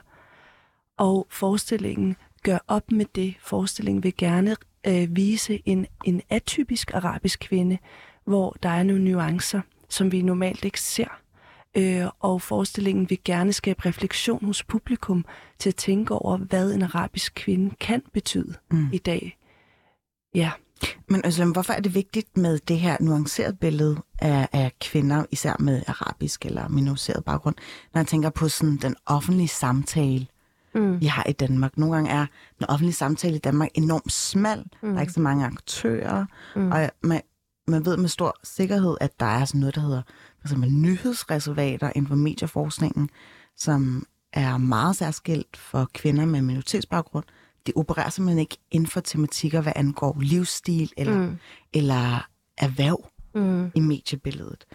[0.98, 3.36] Og forestillingen gør op med det.
[3.40, 4.56] Forestillingen vil gerne
[4.88, 7.78] øh, vise en, en atypisk arabisk kvinde,
[8.26, 11.20] hvor der er nogle nuancer, som vi normalt ikke ser.
[11.78, 15.26] Øh, og forestillingen vil gerne skabe refleksion hos publikum
[15.60, 18.90] til at tænke over, hvad en arabisk kvinde kan betyde mm.
[18.94, 19.38] i dag.
[20.36, 20.52] Ja,
[21.10, 25.56] Men altså, hvorfor er det vigtigt med det her nuancerede billede af, af kvinder, især
[25.60, 27.56] med arabisk eller minoriseret baggrund,
[27.94, 30.28] når jeg tænker på sådan den offentlige samtale,
[30.76, 31.00] Mm.
[31.02, 31.78] vi har i Danmark.
[31.78, 32.26] Nogle gange er
[32.60, 34.60] den offentlige samtale i Danmark enormt smal.
[34.60, 34.70] Mm.
[34.82, 34.98] Der Mm.
[34.98, 36.62] er ikke så mange aktører, Mm.
[36.62, 36.72] mm.
[36.72, 37.22] og man,
[37.68, 40.02] man ved med stor sikkerhed, at der er sådan noget, der hedder
[40.40, 43.10] for eksempel nyhedsreservater inden for medieforskningen,
[43.58, 47.26] som er meget særskilt for kvinder med minoritetsbaggrund.
[47.66, 51.38] Det opererer simpelthen ikke inden for tematikker, hvad angår livsstil eller, mm.
[51.74, 53.72] Eller erhverv Mm.
[53.76, 54.66] i mediebilledet.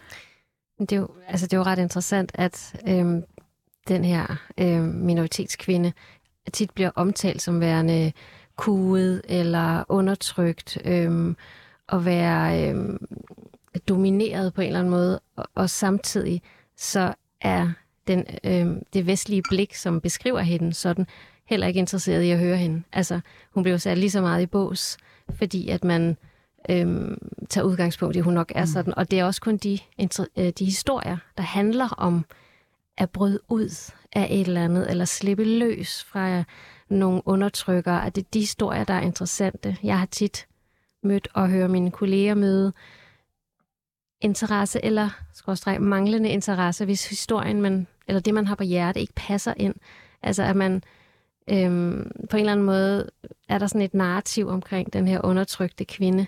[0.80, 3.22] Det er jo, altså det er jo ret interessant, at øhm,
[3.88, 5.92] den her øhm, minoritetskvinde
[6.52, 8.12] tit bliver omtalt som værende
[8.56, 11.36] kuget eller undertrykt, øhm,
[11.86, 13.06] og være øhm,
[13.88, 16.42] domineret på en eller anden måde, og, og samtidig
[16.76, 17.70] så er
[18.06, 21.06] den, øhm, det vestlige blik, som beskriver hende sådan,
[21.48, 22.82] heller ikke interesseret i at høre hende.
[22.92, 24.96] Altså, hun bliver jo sat lige så meget i bås,
[25.30, 26.16] fordi at man
[26.70, 28.94] øhm, tager udgangspunkt i, at hun nok er sådan.
[28.94, 29.78] Og det er også kun de,
[30.38, 32.24] øh, de historier, der handler om
[32.96, 36.44] at bryde ud af et eller andet, eller slippe løs fra
[36.88, 39.76] nogle undertrykkere, at det er de historier, der er interessante.
[39.82, 40.46] Jeg har tit
[41.02, 42.72] mødt og hørt mine kolleger møde
[44.20, 49.12] interesse eller skråstreg, manglende interesse, hvis historien, man, eller det, man har på hjerte, ikke
[49.16, 49.74] passer ind.
[50.22, 50.82] Altså at man
[51.50, 53.10] øhm, på en eller anden måde
[53.48, 56.26] er der sådan et narrativ omkring den her undertrykte kvinde.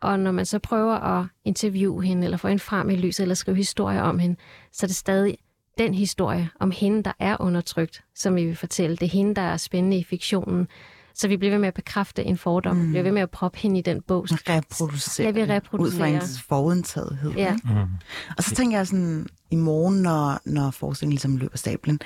[0.00, 3.34] Og når man så prøver at interviewe hende, eller få hende frem i lyset, eller
[3.34, 4.36] skrive historier om hende,
[4.72, 5.38] så er det stadig
[5.78, 8.96] den historie om hende, der er undertrykt, som vi vil fortælle.
[8.96, 10.68] Det er hende, der er spændende i fiktionen.
[11.14, 12.76] Så vi bliver ved med at bekræfte en fordom.
[12.76, 12.82] Mm.
[12.82, 14.30] Vi bliver ved med at proppe hende i den bås.
[14.32, 16.06] Reproducere Ja, vi det Ud fra reproducerer.
[16.06, 17.30] ens forudindtagethed.
[17.32, 17.56] Ja.
[17.64, 17.70] Mm.
[18.36, 22.00] Og så tænker jeg sådan, i morgen, når, når forestillingen ligesom løber stablen,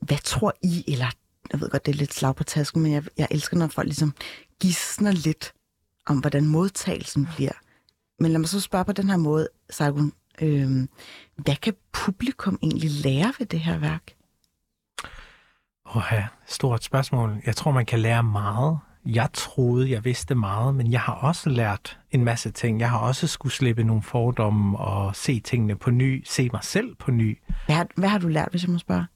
[0.00, 1.06] hvad tror I, eller
[1.52, 3.86] jeg ved godt, det er lidt slag på tasken, men jeg, jeg elsker, når folk
[3.86, 4.14] ligesom
[4.60, 5.52] gidsner lidt
[6.06, 7.52] om, hvordan modtagelsen bliver.
[8.18, 10.12] Men lad mig så spørge på den her måde, Sargun.
[10.42, 10.88] Øh,
[11.36, 14.14] hvad kan publikum egentlig lære ved det her værk?
[15.96, 17.42] Åh ja, stort spørgsmål.
[17.46, 18.78] Jeg tror, man kan lære meget.
[19.06, 22.80] Jeg troede, jeg vidste meget, men jeg har også lært en masse ting.
[22.80, 26.94] Jeg har også skulle slippe nogle fordomme og se tingene på ny, se mig selv
[26.94, 27.38] på ny.
[27.66, 29.06] Hvad har, hvad har du lært, hvis jeg må spørge?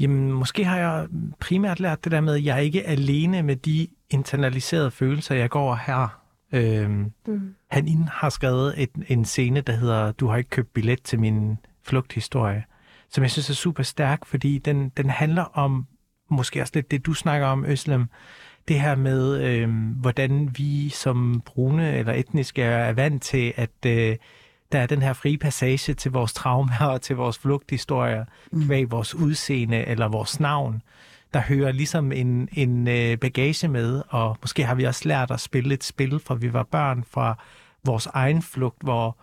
[0.00, 1.06] Jamen, måske har jeg
[1.40, 5.50] primært lært det der med, at jeg ikke er alene med de internaliserede følelser, jeg
[5.50, 6.22] går her.
[6.52, 7.54] Øhm, mm.
[7.70, 11.58] Han har skrevet et, en scene, der hedder Du har ikke købt billet til min
[11.82, 12.64] flugthistorie,
[13.10, 15.86] som jeg synes er super stærk, fordi den, den handler om,
[16.30, 18.06] måske også lidt det, du snakker om, Øslem,
[18.68, 24.16] det her med, øhm, hvordan vi som brune eller etniske er vant til, at øh,
[24.72, 28.66] der er den her frie passage til vores traumer og til vores flugthistorier, mm.
[28.66, 30.82] kvæg vores udseende eller vores navn,
[31.34, 35.40] der hører ligesom en, en øh, bagage med, og måske har vi også lært at
[35.40, 37.38] spille et spil, fra vi var børn, fra
[37.84, 39.16] vores egen flugt, hvor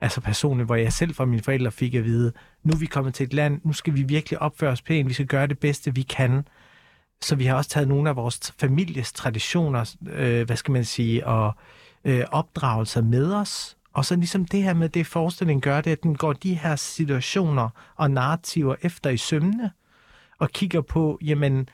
[0.00, 2.32] altså personligt, hvor jeg selv fra mine forældre fik at vide,
[2.62, 5.14] nu er vi kommet til et land, nu skal vi virkelig opføre os pænt, vi
[5.14, 6.44] skal gøre det bedste, vi kan.
[7.22, 11.26] Så vi har også taget nogle af vores families traditioner, øh, hvad skal man sige,
[11.26, 11.52] og
[12.04, 16.02] øh, opdragelser med os, og så ligesom det her med det forestilling gør det, at
[16.02, 19.70] den går de her situationer og narrativer efter i sømne,
[20.38, 21.68] og kigger på, jamen,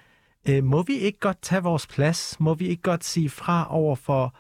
[0.49, 2.37] øh, må vi ikke godt tage vores plads?
[2.41, 4.35] Må vi ikke godt sige fra over for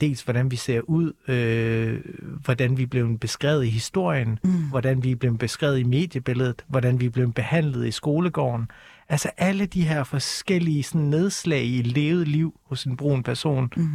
[0.00, 2.04] dels, hvordan vi ser ud, øh,
[2.44, 4.68] hvordan vi blevet beskrevet i historien, mm.
[4.68, 8.68] hvordan vi blevet beskrevet i mediebilledet, hvordan vi blevet behandlet i skolegården.
[9.08, 13.88] Altså alle de her forskellige sådan, nedslag i levet liv hos en brun person, mm.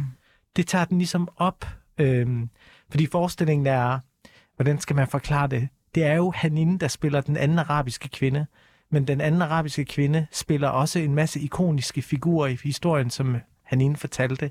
[0.56, 1.66] det tager den ligesom op.
[1.98, 2.26] Øh,
[2.92, 3.98] fordi forestillingen er,
[4.56, 5.68] hvordan skal man forklare det?
[5.94, 8.46] Det er jo Hanine, der spiller den anden arabiske kvinde,
[8.90, 13.96] men den anden arabiske kvinde spiller også en masse ikoniske figurer i historien, som Hanine
[13.96, 14.50] fortalte.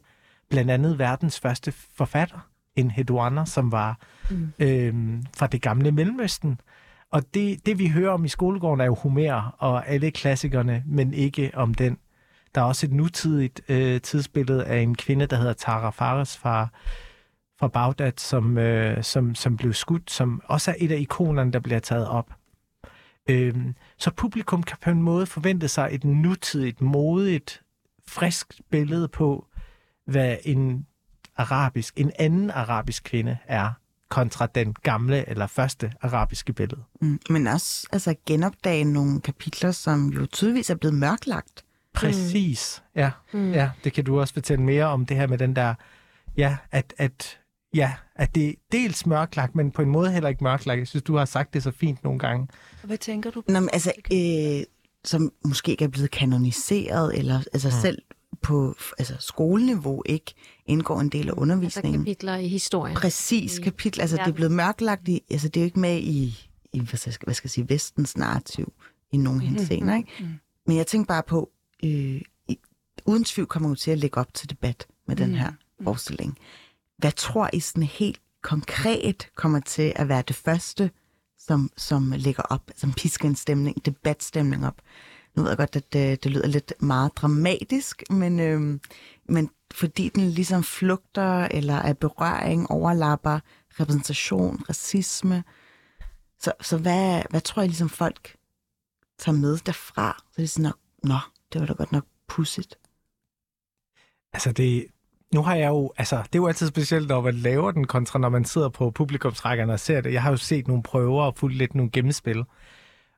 [0.49, 3.99] Blandt andet verdens første forfatter, en Hedwana, som var
[4.29, 4.53] mm.
[4.59, 6.59] øhm, fra det gamle Mellemøsten.
[7.11, 11.13] Og det, det, vi hører om i skolegården, er jo Homer og alle klassikerne, men
[11.13, 11.97] ikke om den.
[12.55, 16.67] Der er også et nutidigt øh, tidsbillede af en kvinde, der hedder Tara Fares fra
[17.61, 21.59] fra Bagdad, som, øh, som, som blev skudt, som også er et af ikonerne, der
[21.59, 22.33] bliver taget op.
[23.29, 27.61] Øhm, så publikum kan på en måde forvente sig et nutidigt, modigt,
[28.07, 29.45] frisk billede på,
[30.05, 30.85] hvad en
[31.37, 33.71] arabisk, en anden arabisk kvinde er,
[34.09, 36.83] kontra den gamle eller første arabiske billede.
[37.01, 41.65] Mm, men også altså, genopdage nogle kapitler, som jo tydeligvis er blevet mørklagt.
[41.93, 42.99] Præcis, mm.
[42.99, 43.11] ja.
[43.33, 43.51] Mm.
[43.51, 43.69] ja.
[43.83, 45.73] Det kan du også fortælle mere om det her med den der,
[46.37, 47.40] ja, at, at
[47.73, 50.79] Ja, at det er dels mørklagt, men på en måde heller ikke mørklagt.
[50.79, 52.47] Jeg synes, du har sagt det så fint nogle gange.
[52.83, 53.43] Hvad tænker du?
[53.47, 54.63] Nå, men, altså, øh,
[55.05, 57.81] som måske ikke er blevet kanoniseret, eller altså ja.
[57.81, 58.01] selv
[58.41, 60.33] på altså, skoleniveau ikke
[60.65, 61.93] indgår en del af undervisningen.
[61.93, 62.95] Altså kapitler i historien.
[62.95, 64.01] Præcis, kapitler.
[64.01, 64.23] Altså, ja.
[64.23, 67.25] det er blevet mørklagt i, altså det er jo ikke med i, i hvad, skal,
[67.25, 68.73] hvad skal jeg sige, vestens narrativ
[69.11, 69.55] i nogle mm-hmm.
[69.55, 70.09] henseender, ikke?
[70.19, 70.27] Mm.
[70.67, 71.49] Men jeg tænker bare på,
[71.83, 72.59] øh, i,
[73.05, 75.23] uden tvivl kommer du til at lægge op til debat med mm.
[75.23, 75.51] den her
[75.83, 76.37] forestilling.
[77.01, 80.91] Hvad tror I sådan helt konkret kommer til at være det første,
[81.39, 84.81] som, som ligger op, som pisker en stemning, debatstemning op?
[85.35, 88.79] Nu ved jeg godt, at det, det lyder lidt meget dramatisk, men, øh,
[89.25, 93.39] men fordi den ligesom flugter eller er berøring, overlapper
[93.79, 95.43] repræsentation, racisme.
[96.39, 98.35] Så, så hvad, hvad tror I ligesom folk
[99.17, 100.23] tager med derfra?
[100.31, 100.71] Så det er sådan,
[101.03, 101.17] nå,
[101.53, 102.77] det var da godt nok pudsigt.
[104.33, 104.85] Altså det,
[105.33, 108.19] nu har jeg jo, altså, det er jo altid specielt, når man laver den kontra,
[108.19, 110.13] når man sidder på publikumsrækkerne og ser det.
[110.13, 112.43] Jeg har jo set nogle prøver og fulgt lidt nogle gennemspil.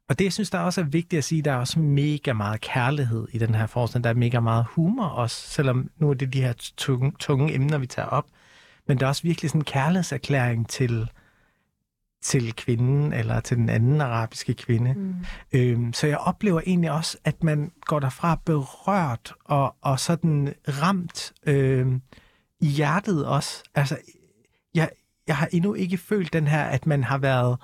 [0.09, 2.61] Og det, jeg synes, der også er vigtigt at sige, der er også mega meget
[2.61, 4.03] kærlighed i den her forskning.
[4.03, 7.77] Der er mega meget humor også, selvom nu er det de her tunge, tunge emner,
[7.77, 8.25] vi tager op.
[8.87, 11.09] Men der er også virkelig sådan en kærlighedserklæring til,
[12.23, 14.93] til kvinden eller til den anden arabiske kvinde.
[14.93, 15.15] Mm.
[15.53, 21.33] Øhm, så jeg oplever egentlig også, at man går derfra berørt og, og sådan ramt
[21.45, 22.01] øhm,
[22.61, 23.63] i hjertet også.
[23.75, 23.97] Altså,
[24.75, 24.89] jeg,
[25.27, 27.57] jeg har endnu ikke følt den her, at man har været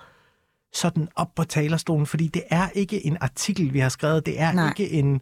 [0.74, 4.26] sådan op på talerstolen, fordi det er ikke en artikel, vi har skrevet.
[4.26, 4.70] Det er Nej.
[4.70, 5.22] ikke en...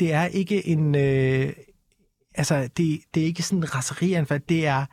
[0.00, 0.94] Det er ikke en...
[0.94, 1.52] Øh,
[2.34, 4.42] altså, det, det er ikke sådan en raserianfald.
[4.48, 4.86] Det er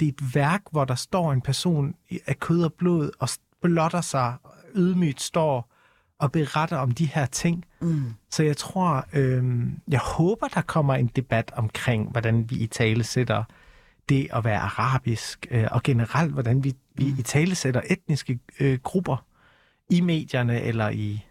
[0.00, 1.94] det er et værk, hvor der står en person
[2.26, 3.28] af kød og blod og
[3.62, 4.34] blotter sig,
[4.76, 5.72] ydmygt står
[6.18, 7.64] og beretter om de her ting.
[7.80, 8.04] Mm.
[8.30, 13.04] Så jeg tror, øh, jeg håber, der kommer en debat omkring, hvordan vi i tale
[13.04, 13.44] sætter
[14.08, 17.18] det at være arabisk, øh, og generelt, hvordan vi, vi mm.
[17.18, 19.24] i tale sætter etniske øh, grupper
[19.90, 21.24] i medierne eller i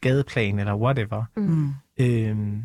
[0.00, 1.24] gadeplan eller whatever.
[1.36, 1.74] Mm.
[1.98, 2.64] Øhm,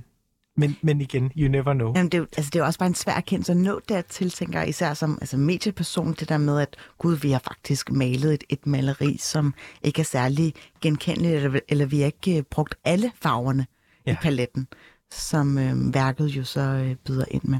[0.58, 1.94] men, men igen, you never know.
[1.96, 4.30] Jamen, det, er altså, det er jo også bare en svær erkendelse at nå dertil,
[4.30, 8.34] tænker jeg, især som altså, medieperson, det der med, at gud, vi har faktisk malet
[8.34, 9.54] et, et maleri, som
[9.84, 13.66] ikke er særlig genkendeligt, eller, eller vi har ikke uh, brugt alle farverne
[14.06, 14.12] ja.
[14.12, 14.68] i paletten,
[15.12, 17.60] som øh, værket jo så øh, byder ind med.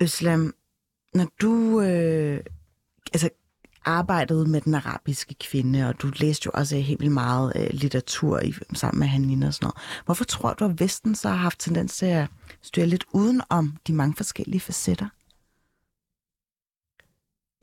[0.00, 0.54] Øslam,
[1.14, 2.40] når du øh,
[3.12, 3.30] altså,
[3.84, 8.40] arbejdede med den arabiske kvinde, og du læste jo også helt vildt meget øh, litteratur
[8.40, 10.04] i, sammen med Hanina og sådan noget.
[10.04, 12.28] Hvorfor tror du, at Vesten så har haft tendens til at
[12.62, 15.08] styre lidt uden om de mange forskellige facetter?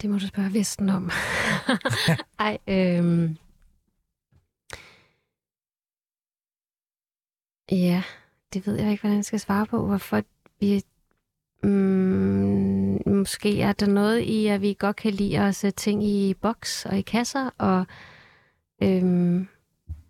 [0.02, 1.12] Det må du spørge Vesten om.
[2.40, 3.38] Ej, øhm...
[7.72, 8.04] Ja,
[8.54, 9.86] det ved jeg ikke, hvordan jeg skal svare på.
[9.86, 10.24] Hvorfor
[10.60, 10.84] vi...
[11.64, 12.61] Mm,
[13.06, 16.86] måske er der noget i, at vi godt kan lide at sætte ting i boks
[16.86, 17.86] og i kasser, og,
[18.84, 19.48] øhm,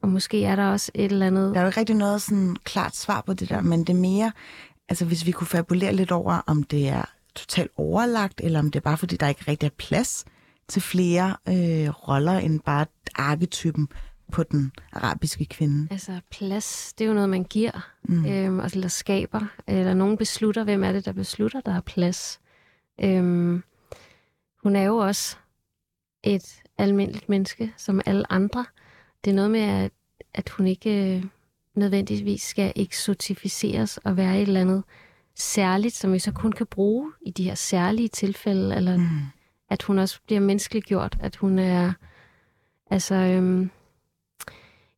[0.02, 1.54] og måske er der også et eller andet...
[1.54, 4.00] Der er jo ikke rigtig noget sådan klart svar på det der, men det er
[4.00, 4.32] mere,
[4.90, 7.06] altså hvis vi kunne fabulere lidt over, om det er
[7.36, 10.26] totalt overlagt, eller om det er bare fordi, der ikke rigtig er plads
[10.68, 13.88] til flere øh, roller end bare arketypen
[14.32, 15.88] på den arabiske kvinde.
[15.92, 18.26] Altså plads, det er jo noget, man giver, Mm.
[18.26, 22.40] øhm, eller skaber, eller nogen beslutter, hvem er det, der beslutter, der er plads.
[23.04, 23.64] Øhm,
[24.64, 25.38] hun er jo også
[26.24, 28.66] et almindeligt menneske, som alle andre.
[29.26, 29.92] Det er noget med, at,
[30.34, 31.24] at hun ikke øh,
[31.76, 34.84] nødvendigvis skal eksotificeres og være et eller andet
[35.36, 39.08] særligt, som vi så kun kan bruge i de her særlige tilfælde, eller Mm.
[39.70, 41.94] at hun også bliver menneskeliggjort, at hun er,
[42.92, 43.72] altså, øhm,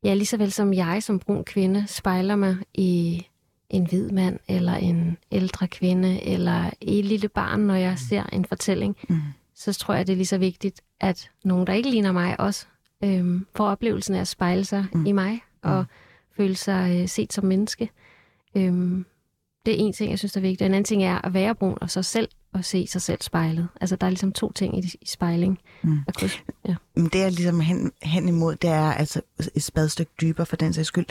[0.03, 3.25] ja, lige så vel som jeg som brun kvinde spejler mig i
[3.73, 8.45] en hvid mand, eller en ældre kvinde, eller et lille barn, når jeg ser en
[8.45, 9.19] fortælling, Mm.
[9.55, 12.65] så tror jeg, det er lige så vigtigt, at nogen, der ikke ligner mig, også
[13.03, 14.99] øhm, får oplevelsen af at spejle sig Mm.
[14.99, 15.05] mm.
[15.05, 15.85] i mig, og
[16.37, 17.89] føle sig øh, set som menneske.
[18.55, 19.05] Øhm,
[19.65, 20.61] det er en ting, jeg synes, der er vigtigt.
[20.61, 23.67] En anden ting er at være brun, og så selv at se sig selv spejlet.
[23.81, 25.59] Altså, der er ligesom to ting i, i spejling.
[25.83, 25.97] Mm.
[26.07, 26.29] At kunne,
[26.67, 26.75] ja.
[26.95, 29.21] Men det er ligesom hen, hen imod, det er altså
[29.55, 31.05] et spadstykke dybere for den sags skyld.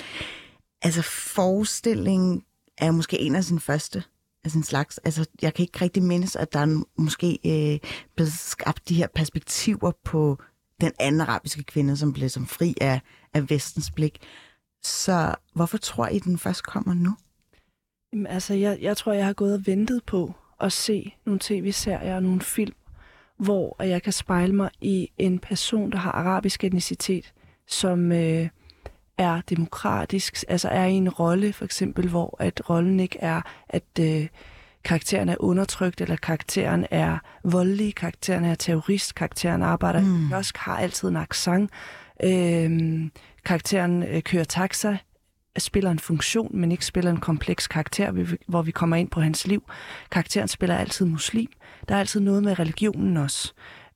[0.82, 2.42] Altså forestillingen
[2.86, 4.04] er måske en af sin første
[4.44, 4.98] af sin slags.
[4.98, 9.06] Altså, jeg kan ikke rigtig mindes, at der er måske øh, blevet skabt de her
[9.14, 10.38] perspektiver på
[10.80, 13.00] den anden arabiske kvinde, som blev som fri af,
[13.34, 14.18] af vestens blik.
[14.82, 17.10] Så hvorfor tror I, den først kommer nu?
[18.12, 22.16] Jamen, altså, jeg, jeg tror, jeg har gået og ventet på at se nogle tv-serier
[22.16, 22.74] og nogle film,
[23.36, 27.32] hvor jeg kan spejle mig i en person, der har arabisk etnicitet,
[27.66, 28.48] som øh,
[29.18, 33.84] er demokratisk, altså er i en rolle, for eksempel, hvor at rollen ikke er, at
[34.00, 34.26] øh,
[34.84, 40.26] karakteren er undertrykt, eller karakteren er voldelig, karakteren er terrorist, karakteren arbejder Mm.
[40.26, 41.70] i kiosk, har altid en accent,
[42.24, 42.70] øh,
[43.44, 44.96] karakteren øh, kører taxa,
[45.58, 49.46] spiller en funktion, men ikke spiller en kompleks karakter, hvor vi kommer ind på hans
[49.46, 49.62] liv.
[50.10, 51.48] Karakteren spiller altid muslim.
[51.88, 53.52] Der er altid noget med religionen også.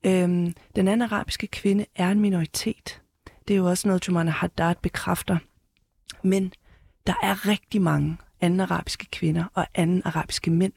[0.07, 3.01] Øhm, den anden arabiske kvinde er en minoritet.
[3.49, 5.39] Det er jo også noget, Jumana Haddad bekræfter.
[6.23, 6.53] Men
[7.07, 10.73] der er rigtig mange anden arabiske kvinder og anden arabiske mænd.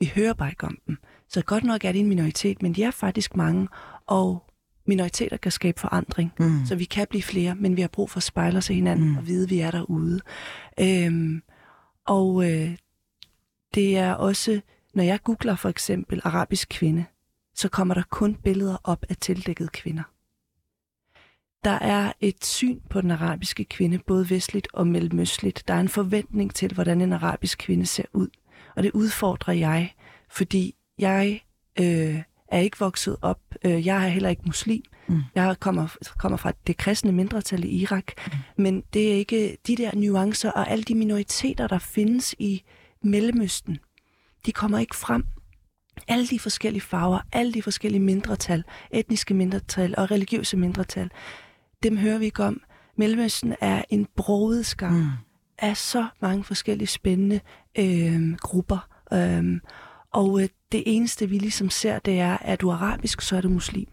[0.00, 0.98] Vi hører bare ikke om dem.
[1.28, 3.68] Så godt nok er det en minoritet, men de er faktisk mange,
[4.06, 4.44] og
[4.86, 6.32] minoriteter kan skabe forandring.
[6.38, 6.66] Mm.
[6.66, 9.08] Så vi kan blive flere, men vi har brug for at spejle os i hinanden
[9.08, 9.16] mm.
[9.16, 10.20] og vide, at vi er derude.
[10.80, 11.42] Øhm,
[12.06, 12.76] og øh,
[13.74, 14.60] det er også,
[14.94, 17.04] når jeg googler for eksempel arabisk kvinde,
[17.54, 20.02] så kommer der kun billeder op af tildækkede kvinder.
[21.64, 25.68] Der er et syn på den arabiske kvinde, både vestligt og mellemøstligt.
[25.68, 28.28] Der er en forventning til, hvordan en arabisk kvinde ser ud.
[28.76, 29.94] Og det udfordrer jeg,
[30.30, 31.42] fordi jeg
[31.80, 33.40] øh, er ikke vokset op.
[33.64, 34.82] Øh, jeg er heller ikke muslim.
[35.08, 35.22] Mm.
[35.34, 38.12] Jeg kommer, kommer fra det kristne mindretal i Irak.
[38.26, 38.32] Mm.
[38.62, 42.62] Men det er ikke de der nuancer og alle de minoriteter, der findes i
[43.02, 43.78] Mellemøsten.
[44.46, 45.24] De kommer ikke frem.
[46.08, 51.10] Alle de forskellige farver, alle de forskellige mindretal, etniske mindretal og religiøse mindretal,
[51.82, 52.60] dem hører vi ikke om.
[52.96, 55.06] Mellemøsten er en broget skam Mm.
[55.58, 57.40] af så mange forskellige spændende
[57.78, 58.88] øh, grupper.
[59.12, 59.60] Øh,
[60.12, 63.40] og øh, det eneste, vi ligesom ser, det er, at du er arabisk, så er
[63.40, 63.88] du muslim.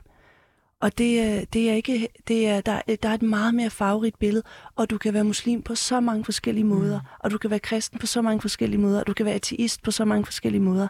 [0.82, 4.20] Og det, øh, det er ikke, det er, der, der er et meget mere farverigt
[4.20, 4.44] billede,
[4.76, 7.08] og du kan være muslim på så mange forskellige måder, mm.
[7.20, 9.84] og du kan være kristen på så mange forskellige måder, og du kan være ateist
[9.84, 10.88] på så mange forskellige måder,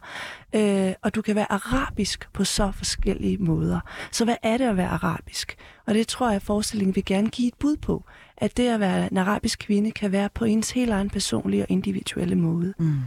[0.56, 3.80] øh, og du kan være arabisk på så forskellige måder.
[4.12, 5.56] Så hvad er det at være arabisk?
[5.86, 8.04] Og det tror jeg, at forestillingen vil gerne give et bud på,
[8.38, 11.68] at det at være en arabisk kvinde kan være på ens helt egen personlige og
[11.70, 12.74] individuelle måde.
[12.80, 13.02] Mm.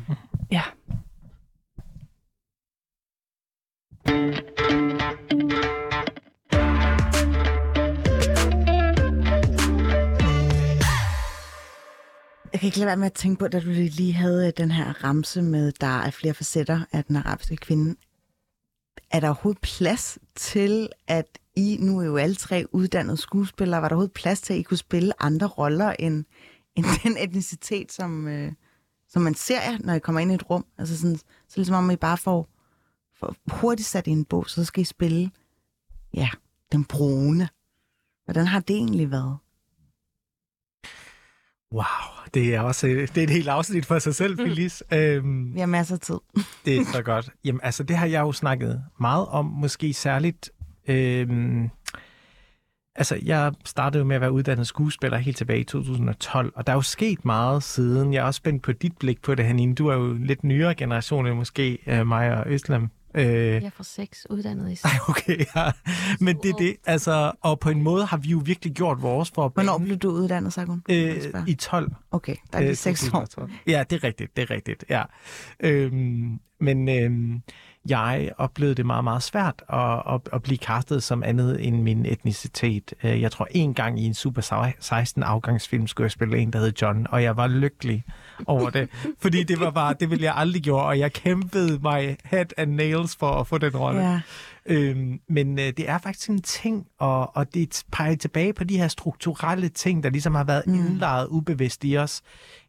[0.51, 0.63] Ja.
[12.53, 14.71] Jeg kan ikke lade være med at tænke på, da du lige havde øh, den
[14.71, 17.97] her ramse med, der er flere facetter af den arabiske kvinde.
[19.11, 23.89] Er der overhovedet plads til, at I, nu er jo alle tre uddannede skuespillere, var
[23.89, 26.25] der overhovedet plads til, at I kunne spille andre roller end,
[26.77, 28.53] end den etnicitet, som, øh,
[29.09, 30.67] som man ser jer, når I kommer ind i et rum?
[30.79, 32.49] Altså sådan, så ligesom om I bare får,
[33.21, 35.31] får hurtigt sat i en bog, så skal I spille,
[36.15, 36.29] ja,
[36.73, 37.49] den brune.
[38.25, 39.39] Hvordan har det egentlig været?
[41.73, 41.83] Wow,
[42.35, 44.83] det er også det er et helt afsnit for sig selv, Phyllis.
[44.91, 44.97] Mm.
[44.97, 46.19] Øhm, Vi har masser af tid.
[46.65, 47.31] det er så godt.
[47.45, 50.51] Jamen, altså, det har jeg jo snakket meget om, måske særligt...
[50.89, 51.69] Øhm,
[52.97, 56.73] altså, jeg startede jo med at være uddannet skuespiller helt tilbage i 2012, og der
[56.73, 58.13] er jo sket meget siden.
[58.13, 59.75] Jeg er også spændt på dit blik på det, Hanine.
[59.75, 62.91] Du er jo lidt nyere generation end måske øh, mig og Øslam.
[63.15, 65.71] Øh, Jeg er fra seks uddannet i ej, okay, ja.
[66.25, 69.31] Men det er det, altså, og på en måde har vi jo virkelig gjort vores
[69.31, 70.83] for at Hvornår bane- blev du uddannet, Sagun?
[70.91, 71.93] øh, i 12.
[72.11, 73.11] Okay, der er lige Øh, seks år.
[73.11, 73.51] 2012.
[73.67, 75.03] Ja, det er rigtigt, det er rigtigt, ja.
[75.61, 77.43] Øhm, men øhm,
[77.89, 82.07] jeg oplevede det meget, meget svært at, at, at blive castet som andet end min
[82.07, 82.95] etnicitet.
[83.05, 86.59] Øh, Jeg tror, en gang i en Super 16 afgangsfilm skulle jeg spille en, der
[86.59, 88.05] hed John, og jeg var lykkelig
[88.47, 92.17] over det, fordi det var bare, det ville jeg aldrig gøre, og jeg kæmpede mig
[92.25, 94.01] head and nails for at få den rolle.
[94.01, 94.21] Ja.
[94.67, 98.79] Øhm, men øh, det er faktisk en ting, og, og det peger tilbage på de
[98.79, 100.75] her strukturelle ting, der ligesom har været mm.
[100.75, 102.23] indlejet ubevidst i os,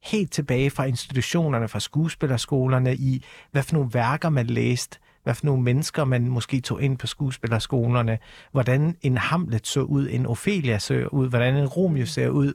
[0.04, 5.46] helt tilbage fra institutionerne, fra skuespillerskolerne, i hvad for nogle værker man læste, hvad for
[5.46, 8.18] nogle mennesker man måske tog ind på skuespillerskolerne,
[8.52, 12.54] hvordan en Hamlet så ud, en Ophelia så ud, hvordan en Romeo ser ud.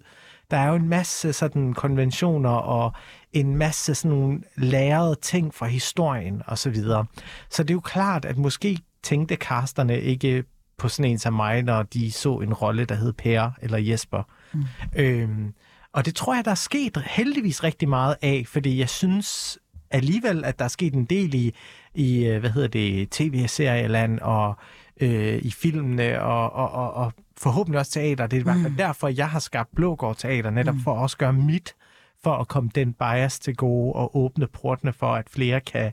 [0.51, 2.93] Der er jo en masse sådan konventioner og
[3.33, 7.07] en masse sådan nogle lærede ting fra historien og så videre.
[7.51, 10.45] Så det er jo klart, at måske tænkte casterne ikke
[10.79, 14.23] på sådan en som mig, når de så en rolle, der hed Per eller Jesper.
[14.53, 14.65] Mm.
[14.97, 15.55] Øhm,
[15.93, 19.59] og det tror jeg, der er sket heldigvis rigtig meget af, fordi jeg synes
[19.91, 21.55] alligevel, at der er sket en del i,
[21.95, 24.57] i øh, hvad hedder det, tv-serieland og
[25.01, 27.13] øh, i filmene og, og, og, og
[27.45, 28.27] forhåbentlig også teater.
[28.27, 31.17] Det er i hvert fald derfor, jeg har skabt Blågård Teater, netop for at også
[31.17, 31.75] gøre mit,
[32.23, 35.93] for at komme den bias til gode og åbne portene for, at flere kan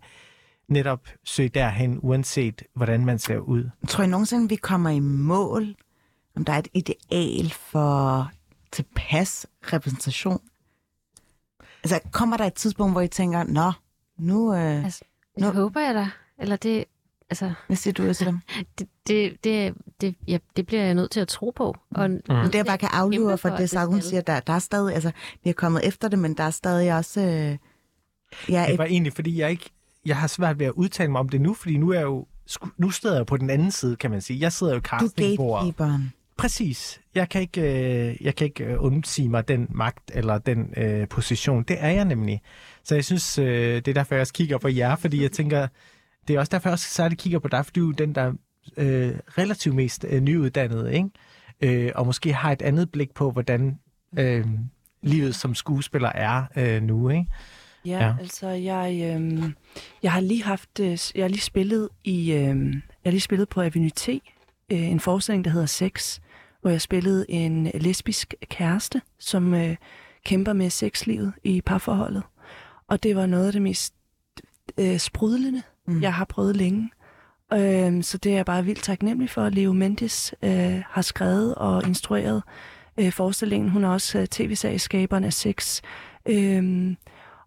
[0.68, 3.70] netop søge derhen, uanset hvordan man ser ud.
[3.88, 5.76] Tror I nogensinde, vi kommer i mål,
[6.36, 8.32] om der er et ideal for
[8.72, 10.40] tilpas repræsentation?
[11.84, 13.72] Altså, kommer der et tidspunkt, hvor I tænker, nå,
[14.18, 14.54] nu...
[14.54, 15.04] Øh, Altså,
[15.38, 16.10] det håber jeg da.
[16.40, 16.86] Eller det,
[17.32, 18.40] altså, hvad siger du til dem?
[18.80, 21.76] det, det, det, det, ja, det bliver jeg nødt til at tro på.
[21.92, 22.22] Og mm.
[22.28, 24.04] Men det, jeg bare kan aflure for for, det, det skal.
[24.04, 25.12] siger, der, der er stadig, altså,
[25.44, 27.22] vi er kommet efter det, men der er stadig også...
[27.22, 27.58] Øh,
[28.54, 29.70] ja, Det et, var egentlig, fordi jeg ikke
[30.06, 32.26] jeg har svært ved at udtale mig om det nu, fordi nu er jeg jo
[32.78, 34.40] nu sidder jeg på den anden side, kan man sige.
[34.40, 35.64] Jeg sidder jo i du castingbordet.
[35.66, 36.14] gatekeeperen.
[36.38, 37.02] Præcis.
[37.16, 41.08] Jeg kan ikke, øh, jeg kan ikke øh, undsige mig den magt eller den øh,
[41.08, 41.64] position.
[41.64, 42.42] Det er jeg nemlig.
[42.84, 45.68] Så jeg synes, øh, det er derfor, jeg også kigger på jer, fordi jeg tænker,
[46.28, 48.22] det er også derfor, jeg også særligt kigger på dig, fordi du er den, der
[48.22, 48.34] er
[48.78, 51.10] øh, relativt mest øh, nyuddannet, ikke?
[51.62, 53.80] Øh, og måske har et andet blik på, hvordan
[54.20, 54.46] øh,
[55.04, 57.26] livet som skuespiller er øh, nu, ikke?
[57.86, 58.06] Ja, Ja.
[58.06, 58.16] ja.
[58.20, 59.44] altså jeg, øh,
[60.04, 62.38] jeg har lige haft, øh, jeg har lige spillet i, øh,
[62.74, 64.20] jeg har lige spillet på Avenue T, øh,
[64.70, 66.20] en forestilling, der hedder Sex,
[66.62, 69.76] hvor jeg spillede en lesbisk kæreste, som øh,
[70.26, 72.24] kæmper med sexlivet i parforholdet.
[72.88, 73.94] Og det var noget af det mest
[74.78, 76.02] øh, sprudlende, Mm.
[76.02, 76.92] jeg har prøvet længe.
[77.54, 79.50] Øh, så det er jeg bare vildt taknemmelig for.
[79.50, 82.44] Leo Mendes øh, har skrevet og instrueret
[82.98, 83.70] øh, forestillingen.
[83.70, 85.82] Hun er også øh, tv-serieskaberen af Sex.
[86.26, 86.96] Øh,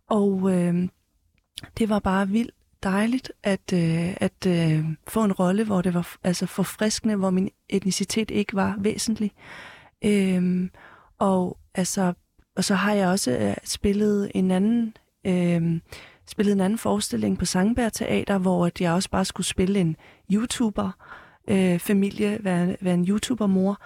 [0.09, 0.89] og øh,
[1.79, 6.17] det var bare vildt dejligt at, øh, at øh, få en rolle, hvor det var
[6.25, 9.33] altså forfriskende, hvor min etnicitet ikke var væsentlig.
[10.05, 10.69] Øh,
[11.19, 12.13] og, altså,
[12.57, 15.81] og så har jeg også øh, spillet en anden øh,
[16.27, 19.97] spillede en anden forestilling på Sangbær Teater, hvor at jeg også bare skulle spille en
[20.33, 20.91] YouTuber
[21.49, 23.83] øh, familie, være, være en YouTuber-mor.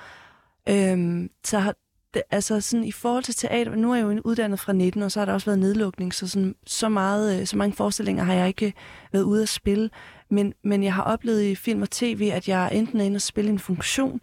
[0.68, 1.74] Øhm, så har,
[2.14, 5.12] det, altså sådan i forhold til teater, nu er jeg jo uddannet fra 19, og
[5.12, 8.34] så har der også været nedlukning, så sådan, så, meget, øh, så mange forestillinger har
[8.34, 8.72] jeg ikke
[9.12, 9.90] været ude at spille.
[10.30, 13.22] Men, men jeg har oplevet i film og tv, at jeg enten er inde og
[13.22, 14.20] spille en funktion,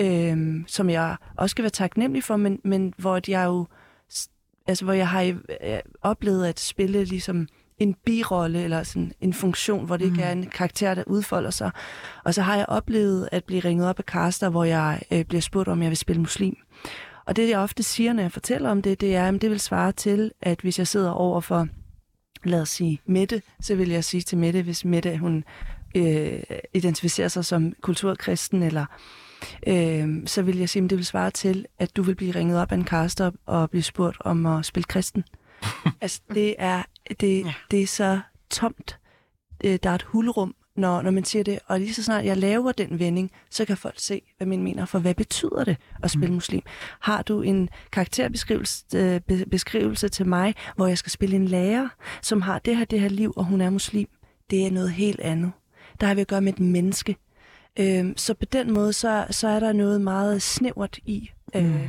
[0.00, 3.66] øh, som jeg også skal være taknemmelig for, men, men hvor at jeg jo
[4.68, 7.48] altså hvor jeg har øh, oplevet at spille ligesom
[7.78, 11.70] en birolle eller sådan en funktion, hvor det ikke er en karakter, der udfolder sig.
[12.24, 15.40] Og så har jeg oplevet at blive ringet op af caster, hvor jeg øh, bliver
[15.40, 16.56] spurgt, om jeg vil spille muslim.
[17.26, 19.60] Og det, jeg ofte siger, når jeg fortæller om det, det er, at det vil
[19.60, 21.68] svare til, at hvis jeg sidder over for,
[22.44, 25.44] lad os sige, Mette, så vil jeg sige til Mette, hvis Mette, hun
[25.94, 26.40] øh,
[26.74, 28.86] identificerer sig som kulturkristen, eller
[29.66, 32.58] øh, så vil jeg sige, at det vil svare til, at du vil blive ringet
[32.60, 35.24] op af en caster og blive spurgt om at spille kristen.
[36.00, 36.82] altså, det er,
[37.20, 37.52] det, Ja.
[37.70, 38.20] det er så
[38.50, 38.98] tomt.
[39.64, 41.58] Øh, Der er et hulrum, når, når man siger det.
[41.66, 44.84] Og lige så snart jeg laver den vending, så kan folk se, hvad man mener.
[44.84, 46.62] For hvad betyder det at spille muslim?
[47.00, 51.88] Har du en karakterbeskrivelse øh, be- beskrivelse til mig, hvor jeg skal spille en lærer,
[52.22, 54.08] som har det her, det her liv, og hun er muslim?
[54.50, 55.52] Det er noget helt andet.
[56.00, 57.16] Der har vi at gøre med et menneske.
[57.76, 61.88] Øhm, så på den måde, så, så er der noget meget snævert i øh, mm.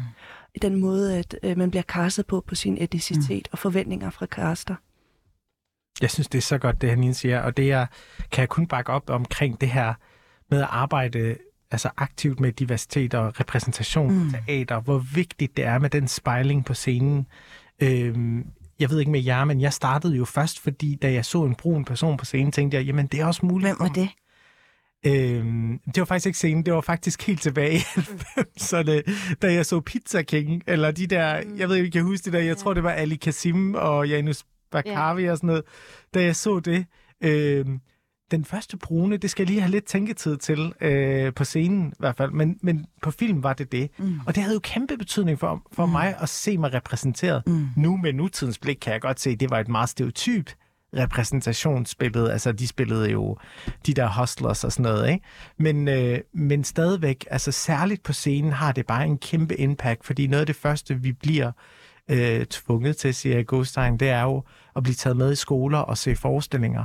[0.61, 3.51] den måde, at øh, man bliver castet på, på sin etnicitet mm.
[3.51, 4.75] og forventninger fra caster.
[6.01, 7.86] Jeg synes, det er så godt, det Hanine siger, og det er,
[8.32, 9.93] kan jeg kun bakke op omkring det her
[10.49, 11.38] med at arbejde
[11.71, 14.32] altså aktivt med diversitet og repræsentation mm.
[14.32, 17.27] teater, hvor vigtigt det er med den spejling på scenen.
[17.80, 18.45] Øhm,
[18.80, 21.55] jeg ved ikke med jer, men jeg startede jo først, fordi da jeg så en
[21.55, 23.69] brun person på scenen, tænkte jeg, jamen det er også muligt.
[23.69, 24.09] Hvem var det?
[25.06, 29.66] Øhm, det var faktisk ikke scenen, det var faktisk helt tilbage i 90'erne, da jeg
[29.66, 32.39] så Pizza King, eller de der, jeg ved ikke, om I kan huske det der,
[32.39, 35.64] jeg tror det var Ali Kasim og Janus Bakavi og sådan noget,
[36.14, 36.86] da jeg så det.
[37.24, 37.80] Øhm,
[38.32, 41.95] den første brune, det skal jeg lige have lidt tænketid til øh, på scenen i
[42.00, 43.89] hvert fald, men, men på film var det det.
[43.97, 44.20] Mm.
[44.28, 45.91] Og det havde jo kæmpe betydning for, for mm.
[45.91, 47.43] mig at se mig repræsenteret.
[47.47, 47.68] Mm.
[47.78, 50.50] Nu med nutidens blik kan jeg godt se, at det var et meget stereotyp
[50.98, 52.32] repræsentationsbillede.
[52.32, 53.38] Altså, de spillede jo
[53.86, 55.26] de der hustlers og sådan noget, ikke?
[55.58, 60.28] Men, øh, men stadigvæk, altså særligt på scenen, har det bare en kæmpe impact, fordi
[60.28, 61.52] noget af det første, vi bliver
[62.10, 64.44] øh, tvunget til, siger Godstein, det er jo
[64.76, 66.84] at blive taget med i skoler og se forestillinger.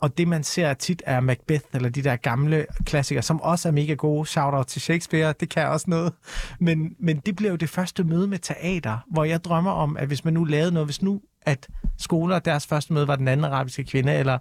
[0.00, 3.72] Og det, man ser tit, er Macbeth, eller de der gamle klassikere, som også er
[3.72, 4.26] mega gode.
[4.26, 6.12] Shout-out til Shakespeare, det kan også noget.
[6.60, 10.06] Men, men det bliver jo det første møde med teater, hvor jeg drømmer om, at
[10.06, 11.68] hvis man nu lavede noget, hvis nu at
[11.98, 14.38] skoler, deres første møde var den anden arabiske kvinde, eller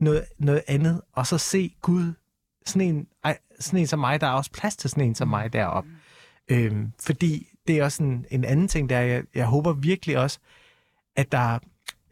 [0.00, 2.12] noget, noget andet, og så se Gud,
[2.66, 5.28] sådan en, ej, sådan en som mig, der er også plads til sådan en som
[5.28, 5.90] mig deroppe.
[6.48, 10.38] Øhm, fordi det er også en, en anden ting, der jeg, jeg håber virkelig også,
[11.16, 11.58] at der,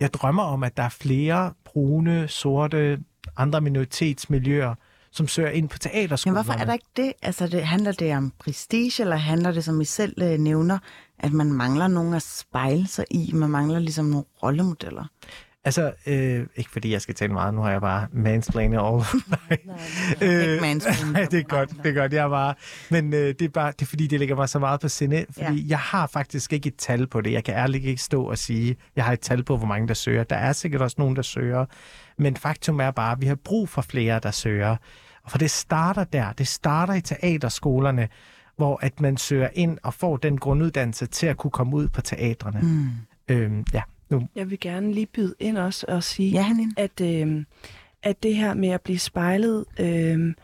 [0.01, 3.01] jeg drømmer om, at der er flere brune, sorte,
[3.37, 4.75] andre minoritetsmiljøer,
[5.17, 6.43] som søger ind på Men teaterskolerne.
[6.45, 7.12] hvorfor er der ikke det?
[7.23, 10.79] Altså, det, handler det om prestige, eller handler det, som I selv øh, nævner,
[11.19, 13.31] at man mangler nogen at spejle sig i?
[13.35, 15.05] Man mangler ligesom nogle rollemodeller.
[15.64, 19.05] Altså, øh, ikke fordi jeg skal tale meget, nu har jeg bare mansplainet over.
[19.49, 19.59] Nej,
[20.33, 21.12] Ikke mansplaining.
[21.12, 22.12] Nej, det er godt, det er godt.
[22.12, 22.55] Jeg er bare,
[22.91, 25.27] men øh, det er bare, det er fordi, det ligger mig så meget på sinde,
[25.31, 25.69] fordi ja.
[25.69, 27.33] jeg har faktisk ikke et tal på det.
[27.33, 29.95] Jeg kan ærligt ikke stå og sige, jeg har et tal på, hvor mange der
[29.95, 30.25] søger.
[30.25, 31.67] Der er sikkert også nogen, der søger,
[32.19, 34.77] men faktum er bare, at vi har brug for flere, der søger.
[35.27, 38.09] Og for det starter der, det starter i teaterskolerne,
[38.57, 42.01] hvor at man søger ind og får den grunduddannelse til at kunne komme ud på
[42.01, 42.61] teatrene.
[42.62, 42.89] Mm.
[43.29, 44.29] Øhm, ja, nu.
[44.35, 46.72] Jeg vil gerne lige byde ind også og sige, Ja, Hanine.
[46.77, 47.45] at, øh,
[48.03, 50.35] at det her med at blive spejlet øh,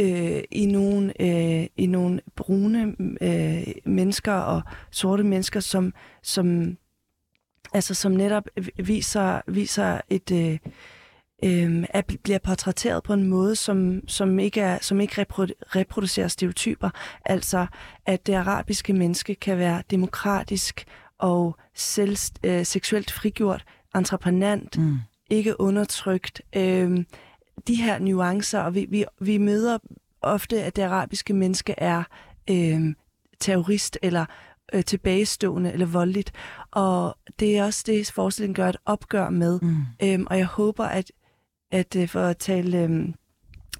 [0.00, 5.92] øh, i, nogle, øh, i nogle brune øh, mennesker og sorte mennesker, som,
[6.22, 6.76] som,
[7.74, 8.44] altså, som netop
[8.84, 10.32] viser, viser et...
[10.32, 10.58] Øh,
[11.44, 16.28] øh, bl- bliver portrætteret på en måde, som, som ikke, er, som ikke reprodu- reproducerer
[16.28, 16.90] stereotyper.
[17.24, 17.66] Altså,
[18.06, 20.84] at det arabiske menneske kan være demokratisk
[21.18, 23.64] og selv, øh, seksuelt frigjort,
[23.96, 24.98] entreprenant, Mm.
[25.30, 26.42] ikke undertrykt.
[26.56, 27.04] Øh,
[27.66, 29.78] de her nuancer, og vi, vi, vi møder
[30.22, 32.02] ofte, at det arabiske menneske er
[32.50, 32.94] øh,
[33.40, 34.24] terrorist eller
[34.72, 36.32] øh, tilbagestående eller voldeligt.
[36.70, 39.60] Og det er også det, forestillingen gør et opgør med.
[39.62, 39.76] Mm.
[40.02, 41.12] Øhm, og jeg håber, at,
[41.70, 43.14] at øh, for at tale, øhm,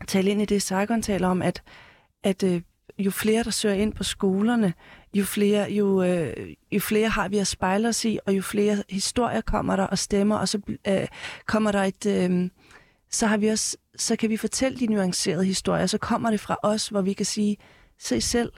[0.07, 1.63] tale ind i det, Sargon taler om, at,
[2.25, 2.63] at øh,
[2.99, 4.75] jo flere, der søger ind på skolerne,
[5.15, 8.83] jo flere, jo, øh, jo flere har vi at spejle os i, og jo flere
[8.91, 11.07] historier kommer der og stemmer, og så øh,
[11.47, 12.07] kommer der et...
[12.07, 12.51] Øh,
[13.11, 16.57] så, har vi også, så kan vi fortælle de nuancerede historier, så kommer det fra
[16.63, 17.57] os, hvor vi kan sige,
[17.99, 18.53] se selv,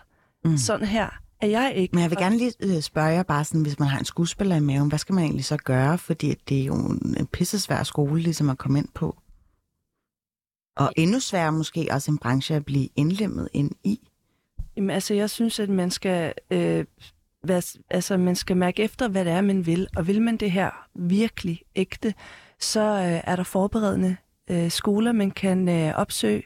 [0.45, 0.57] mm.
[0.57, 1.95] sådan her er jeg ikke.
[1.97, 4.57] Men jeg vil gerne lige øh, spørge jer bare sådan, hvis man har en skuespiller
[4.57, 5.99] i maven, hvad skal man egentlig så gøre?
[5.99, 6.75] Fordi det er jo
[7.19, 9.17] en pissesvær skole ligesom at komme ind på.
[10.77, 14.09] Og endnu sværere måske også en branche at blive indlemmet ind i.
[14.77, 16.85] Jamen, altså, jeg synes, at man skal, øh,
[17.45, 19.89] være, altså, man skal mærke efter, hvad det er, man vil.
[19.97, 22.15] Og vil man det her virkelig ægte,
[22.61, 24.17] så øh, er der forberedende
[24.51, 26.43] øh, skoler, man kan øh, opsøge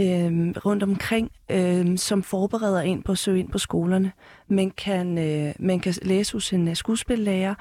[0.00, 4.12] øh, rundt omkring, øh, som forbereder en på at søge ind på skolerne.
[4.48, 7.54] Man kan, øh, man kan læse hos en øh, skuespillærer,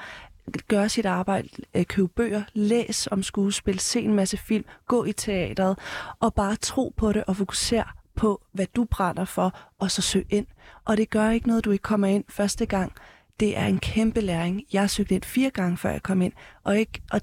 [0.68, 5.12] gøre sit arbejde, øh, købe bøger, læs om skuespil, se en masse film, gå i
[5.12, 5.80] teateret,
[6.20, 10.26] og bare tro på det og fokusere på, hvad du brænder for, og så søg
[10.30, 10.46] ind.
[10.86, 12.92] Og det gør ikke noget, du ikke kommer ind første gang.
[13.40, 14.64] Det er en kæmpe læring.
[14.74, 16.34] Jeg søgte ind fire gange, før jeg kom ind,
[16.64, 17.22] og, ikke, og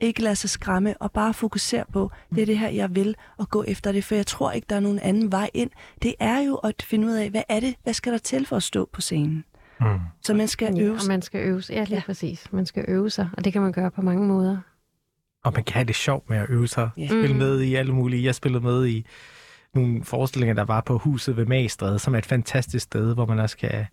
[0.00, 3.48] ikke lade sig skræmme og bare fokusere på, det er det her, jeg vil, og
[3.50, 5.70] gå efter det, for jeg tror ikke, der er nogen anden vej ind.
[6.02, 8.56] Det er jo at finde ud af, hvad er det, hvad skal der til for
[8.56, 9.44] at stå på scenen?
[9.80, 9.86] Mm.
[10.22, 11.08] Så man skal Ja, øve og sig.
[11.08, 11.74] man skal øve sig.
[11.74, 11.96] Ja, lige Ja.
[11.96, 12.02] ja.
[12.06, 12.52] præcis.
[12.52, 14.58] Man skal øve sig, og det kan man gøre på mange måder.
[15.44, 16.90] Og man kan have det sjovt med at øve sig.
[16.96, 17.06] Ja.
[17.06, 17.38] Spille Mm.
[17.38, 18.24] med i alle mulige.
[18.24, 19.06] Jeg spillede med i
[19.74, 23.38] nogle forestillinger, der var på huset ved Magstræde, som er et fantastisk sted, hvor man
[23.38, 23.86] også kan...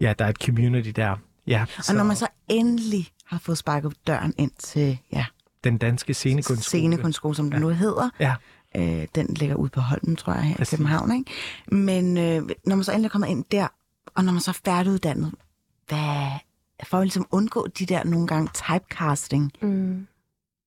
[0.00, 1.16] Ja, der er et community der.
[1.50, 5.26] Ja, Og når man så endelig har fået sparket døren ind til ja,
[5.64, 6.62] Den danske scenekunstskole.
[6.80, 8.34] scenekunstskole, som den nu hedder, Ja.
[8.76, 10.72] øh, den ligger ude på Holmen, tror jeg, her Præcis.
[10.72, 11.12] i København.
[11.18, 11.30] Ikke?
[11.72, 13.68] Men øh, når man så endelig er kommet ind der,
[14.14, 15.32] og når man så er færdiguddannet,
[15.88, 16.26] hvad,
[16.84, 20.06] for at ligesom undgå de der nogle gange typecasting, Mm.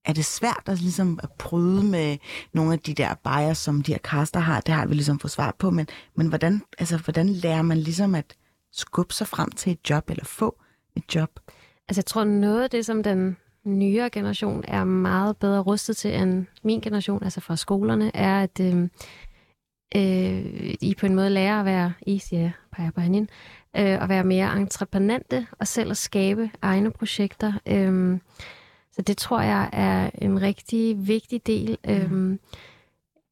[0.06, 2.18] er det svært at, ligesom at bryde med
[2.54, 4.60] nogle af de der bias, som de her caster har?
[4.62, 8.16] Det har vi ligesom fået svar på, men, men hvordan, altså, hvordan lærer man ligesom
[8.16, 8.36] at
[8.72, 10.60] skubbe sig frem til et job, eller få
[10.96, 11.40] et job?
[11.88, 16.16] Altså, jeg tror, noget af det, som den nyere generation er meget bedre rustet til
[16.16, 18.90] end min generation, altså fra skolerne, er, at øh,
[19.96, 23.20] øh, I på en måde lærer at være, I siger, peger på hende,
[23.78, 27.54] øh, at være mere entreprenante og selv at skabe egne projekter.
[27.68, 28.20] Øh,
[28.92, 31.78] så det tror jeg er en rigtig vigtig del.
[31.90, 32.38] Øh,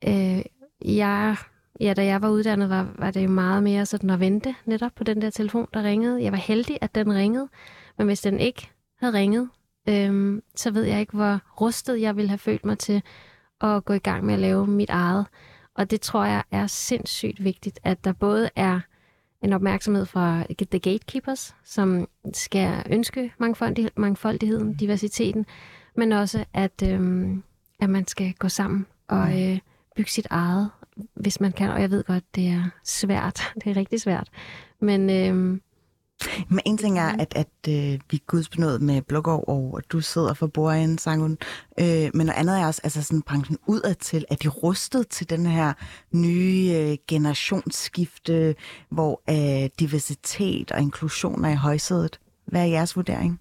[0.08, 0.42] øh,
[0.86, 1.36] jeg,
[1.82, 5.04] ja, da jeg var uddannet, var, var det meget mere sådan at vente netop på
[5.04, 6.24] den der telefon, der ringede.
[6.24, 7.50] Jeg var heldig, at den ringede,
[7.98, 8.70] men hvis den ikke
[9.00, 9.50] havde ringet,
[9.90, 13.02] øhm, så ved jeg ikke, hvor rustet jeg ville have følt mig til
[13.62, 15.26] at gå i gang med at lave mit eget.
[15.76, 18.80] Og det tror jeg er sindssygt vigtigt, at der både er
[19.42, 25.46] en opmærksomhed fra The Gatekeepers, som skal ønske mangfoldig, mangfoldigheden, diversiteten,
[25.96, 27.44] men også at, øhm,
[27.80, 29.60] at man skal gå sammen og øh,
[29.96, 30.70] bygge sit eget,
[31.14, 31.70] hvis man kan.
[31.70, 33.42] Og jeg ved godt, det er svært.
[33.64, 34.28] Det er rigtig svært.
[34.80, 35.62] Men øhm,
[36.50, 40.02] Men en ting er, at, at øh, vi er gudsbenået med Blågård, og at du
[40.02, 41.38] sidder for bordenden, Sangun.
[41.80, 45.30] Øh, men noget andet er også, altså sådan branchen udad til, at de rustet til
[45.30, 45.74] den her
[46.12, 48.56] nye øh, generationsskifte,
[48.90, 52.20] hvor øh, diversitet og inklusion er i højsædet.
[52.46, 53.40] Hvad er jeres vurdering?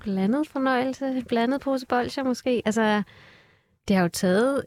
[0.00, 2.62] Blandet fornøjelse, blandet pose bolcher måske.
[2.64, 3.02] Altså,
[3.88, 4.64] det har jo taget...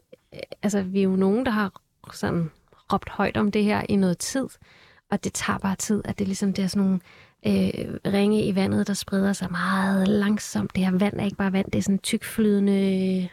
[0.62, 1.72] Altså, vi er jo nogen, der har
[2.12, 2.50] sådan
[2.92, 4.48] råbt højt om det her i noget tid,
[5.10, 7.00] og det tager bare tid, at det ligesom det er sådan nogle
[7.46, 10.76] øh, ringe i vandet, der spreder sig meget langsomt.
[10.76, 13.28] Det her vand er ikke bare vand, det er sådan tykflydende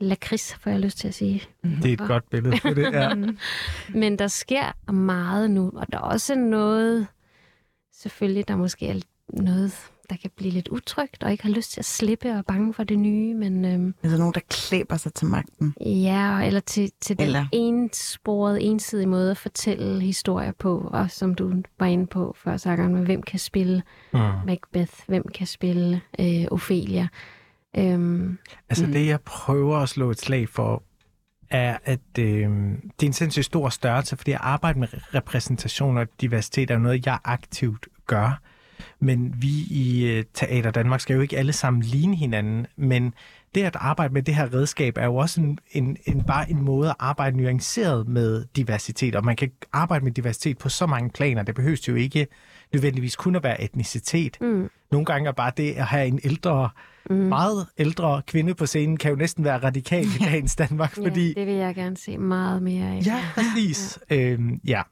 [0.00, 1.42] lakrids, får jeg lyst til at sige.
[1.62, 2.92] Det er et godt billede på det.
[2.92, 3.14] Ja.
[3.88, 7.06] Men der sker meget nu, og der er også noget,
[7.92, 9.00] selvfølgelig, der måske er
[9.32, 12.42] noget, der kan blive lidt utrygt, og ikke har lyst til at slippe og er
[12.42, 15.74] bange for det nye, men øhm, Altså nogen, der klæber sig til magten.
[15.80, 17.48] ja, eller til, til den Eller- eller...
[17.52, 22.94] ensporede, ensidige måde at fortælle historier på, og som du var inde på før, Sagan,
[22.94, 24.20] med hvem kan spille Mm.
[24.46, 27.08] Macbeth, hvem kan spille øh, Ophelia.
[27.76, 28.38] Øhm,
[28.68, 30.82] Altså det, jeg prøver at slå et slag for,
[31.50, 32.24] er, at øh,
[33.00, 37.06] det er en sindssygt stor størrelse, fordi at arbejde med repræsentation og diversitet er noget,
[37.06, 38.40] jeg aktivt gør.
[39.00, 43.14] Men vi i øh, Teater Danmark skal jo ikke alle sammen ligne hinanden, men
[43.54, 46.62] det at arbejde med det her redskab er jo også en, en, en, bare en
[46.62, 51.10] måde at arbejde nuanceret med diversitet, og man kan arbejde med diversitet på så mange
[51.10, 51.42] planer.
[51.42, 52.26] Det behøves jo ikke
[52.72, 54.36] nødvendigvis kun at være etnicitet.
[54.40, 56.68] mm, Nogle gange er bare det at have en ældre,
[57.10, 57.16] mm.
[57.16, 61.26] meget ældre kvinde på scenen, kan jo næsten være radikal i dagens Danmark, fordi...
[61.26, 63.02] Ja, det vil jeg gerne se meget mere af.
[63.06, 63.98] Ja, præcis.
[64.10, 64.82] Øhm, ja.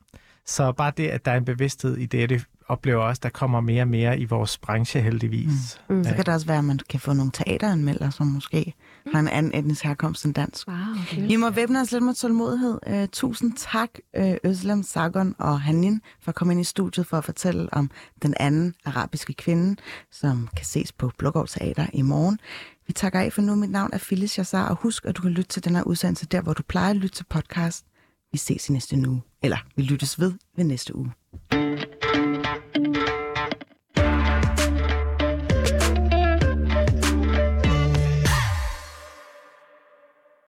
[0.46, 3.60] Så bare det, at der er en bevidsthed i det, det oplever også, der kommer
[3.60, 5.80] mere og mere i vores branche heldigvis.
[5.88, 6.04] Mm.
[6.04, 8.74] Så kan det også være, at man kan få nogle teateranmelder, som måske
[9.12, 10.68] har en anden etnisk herkomst end dansk.
[10.68, 12.78] Wow, Vi må væbne os lidt med tålmodighed.
[12.90, 17.18] Uh, tusind tak, uh, Özlem, Sargon og Hanin, for at komme ind i studiet for
[17.18, 17.90] at fortælle om
[18.22, 19.76] den anden arabiske kvinde,
[20.10, 22.38] som kan ses på Blågård Teater i morgen.
[22.86, 23.54] Vi takker af for nu.
[23.54, 26.26] Mit navn er Phyllis Jassar, og husk, at du kan lytte til den her udsendelse
[26.26, 27.84] der, hvor du plejer at lytte til podcast.
[28.32, 29.22] Vi ses i næste uge.
[29.42, 31.12] Eller vi lyttes ved ved næste uge.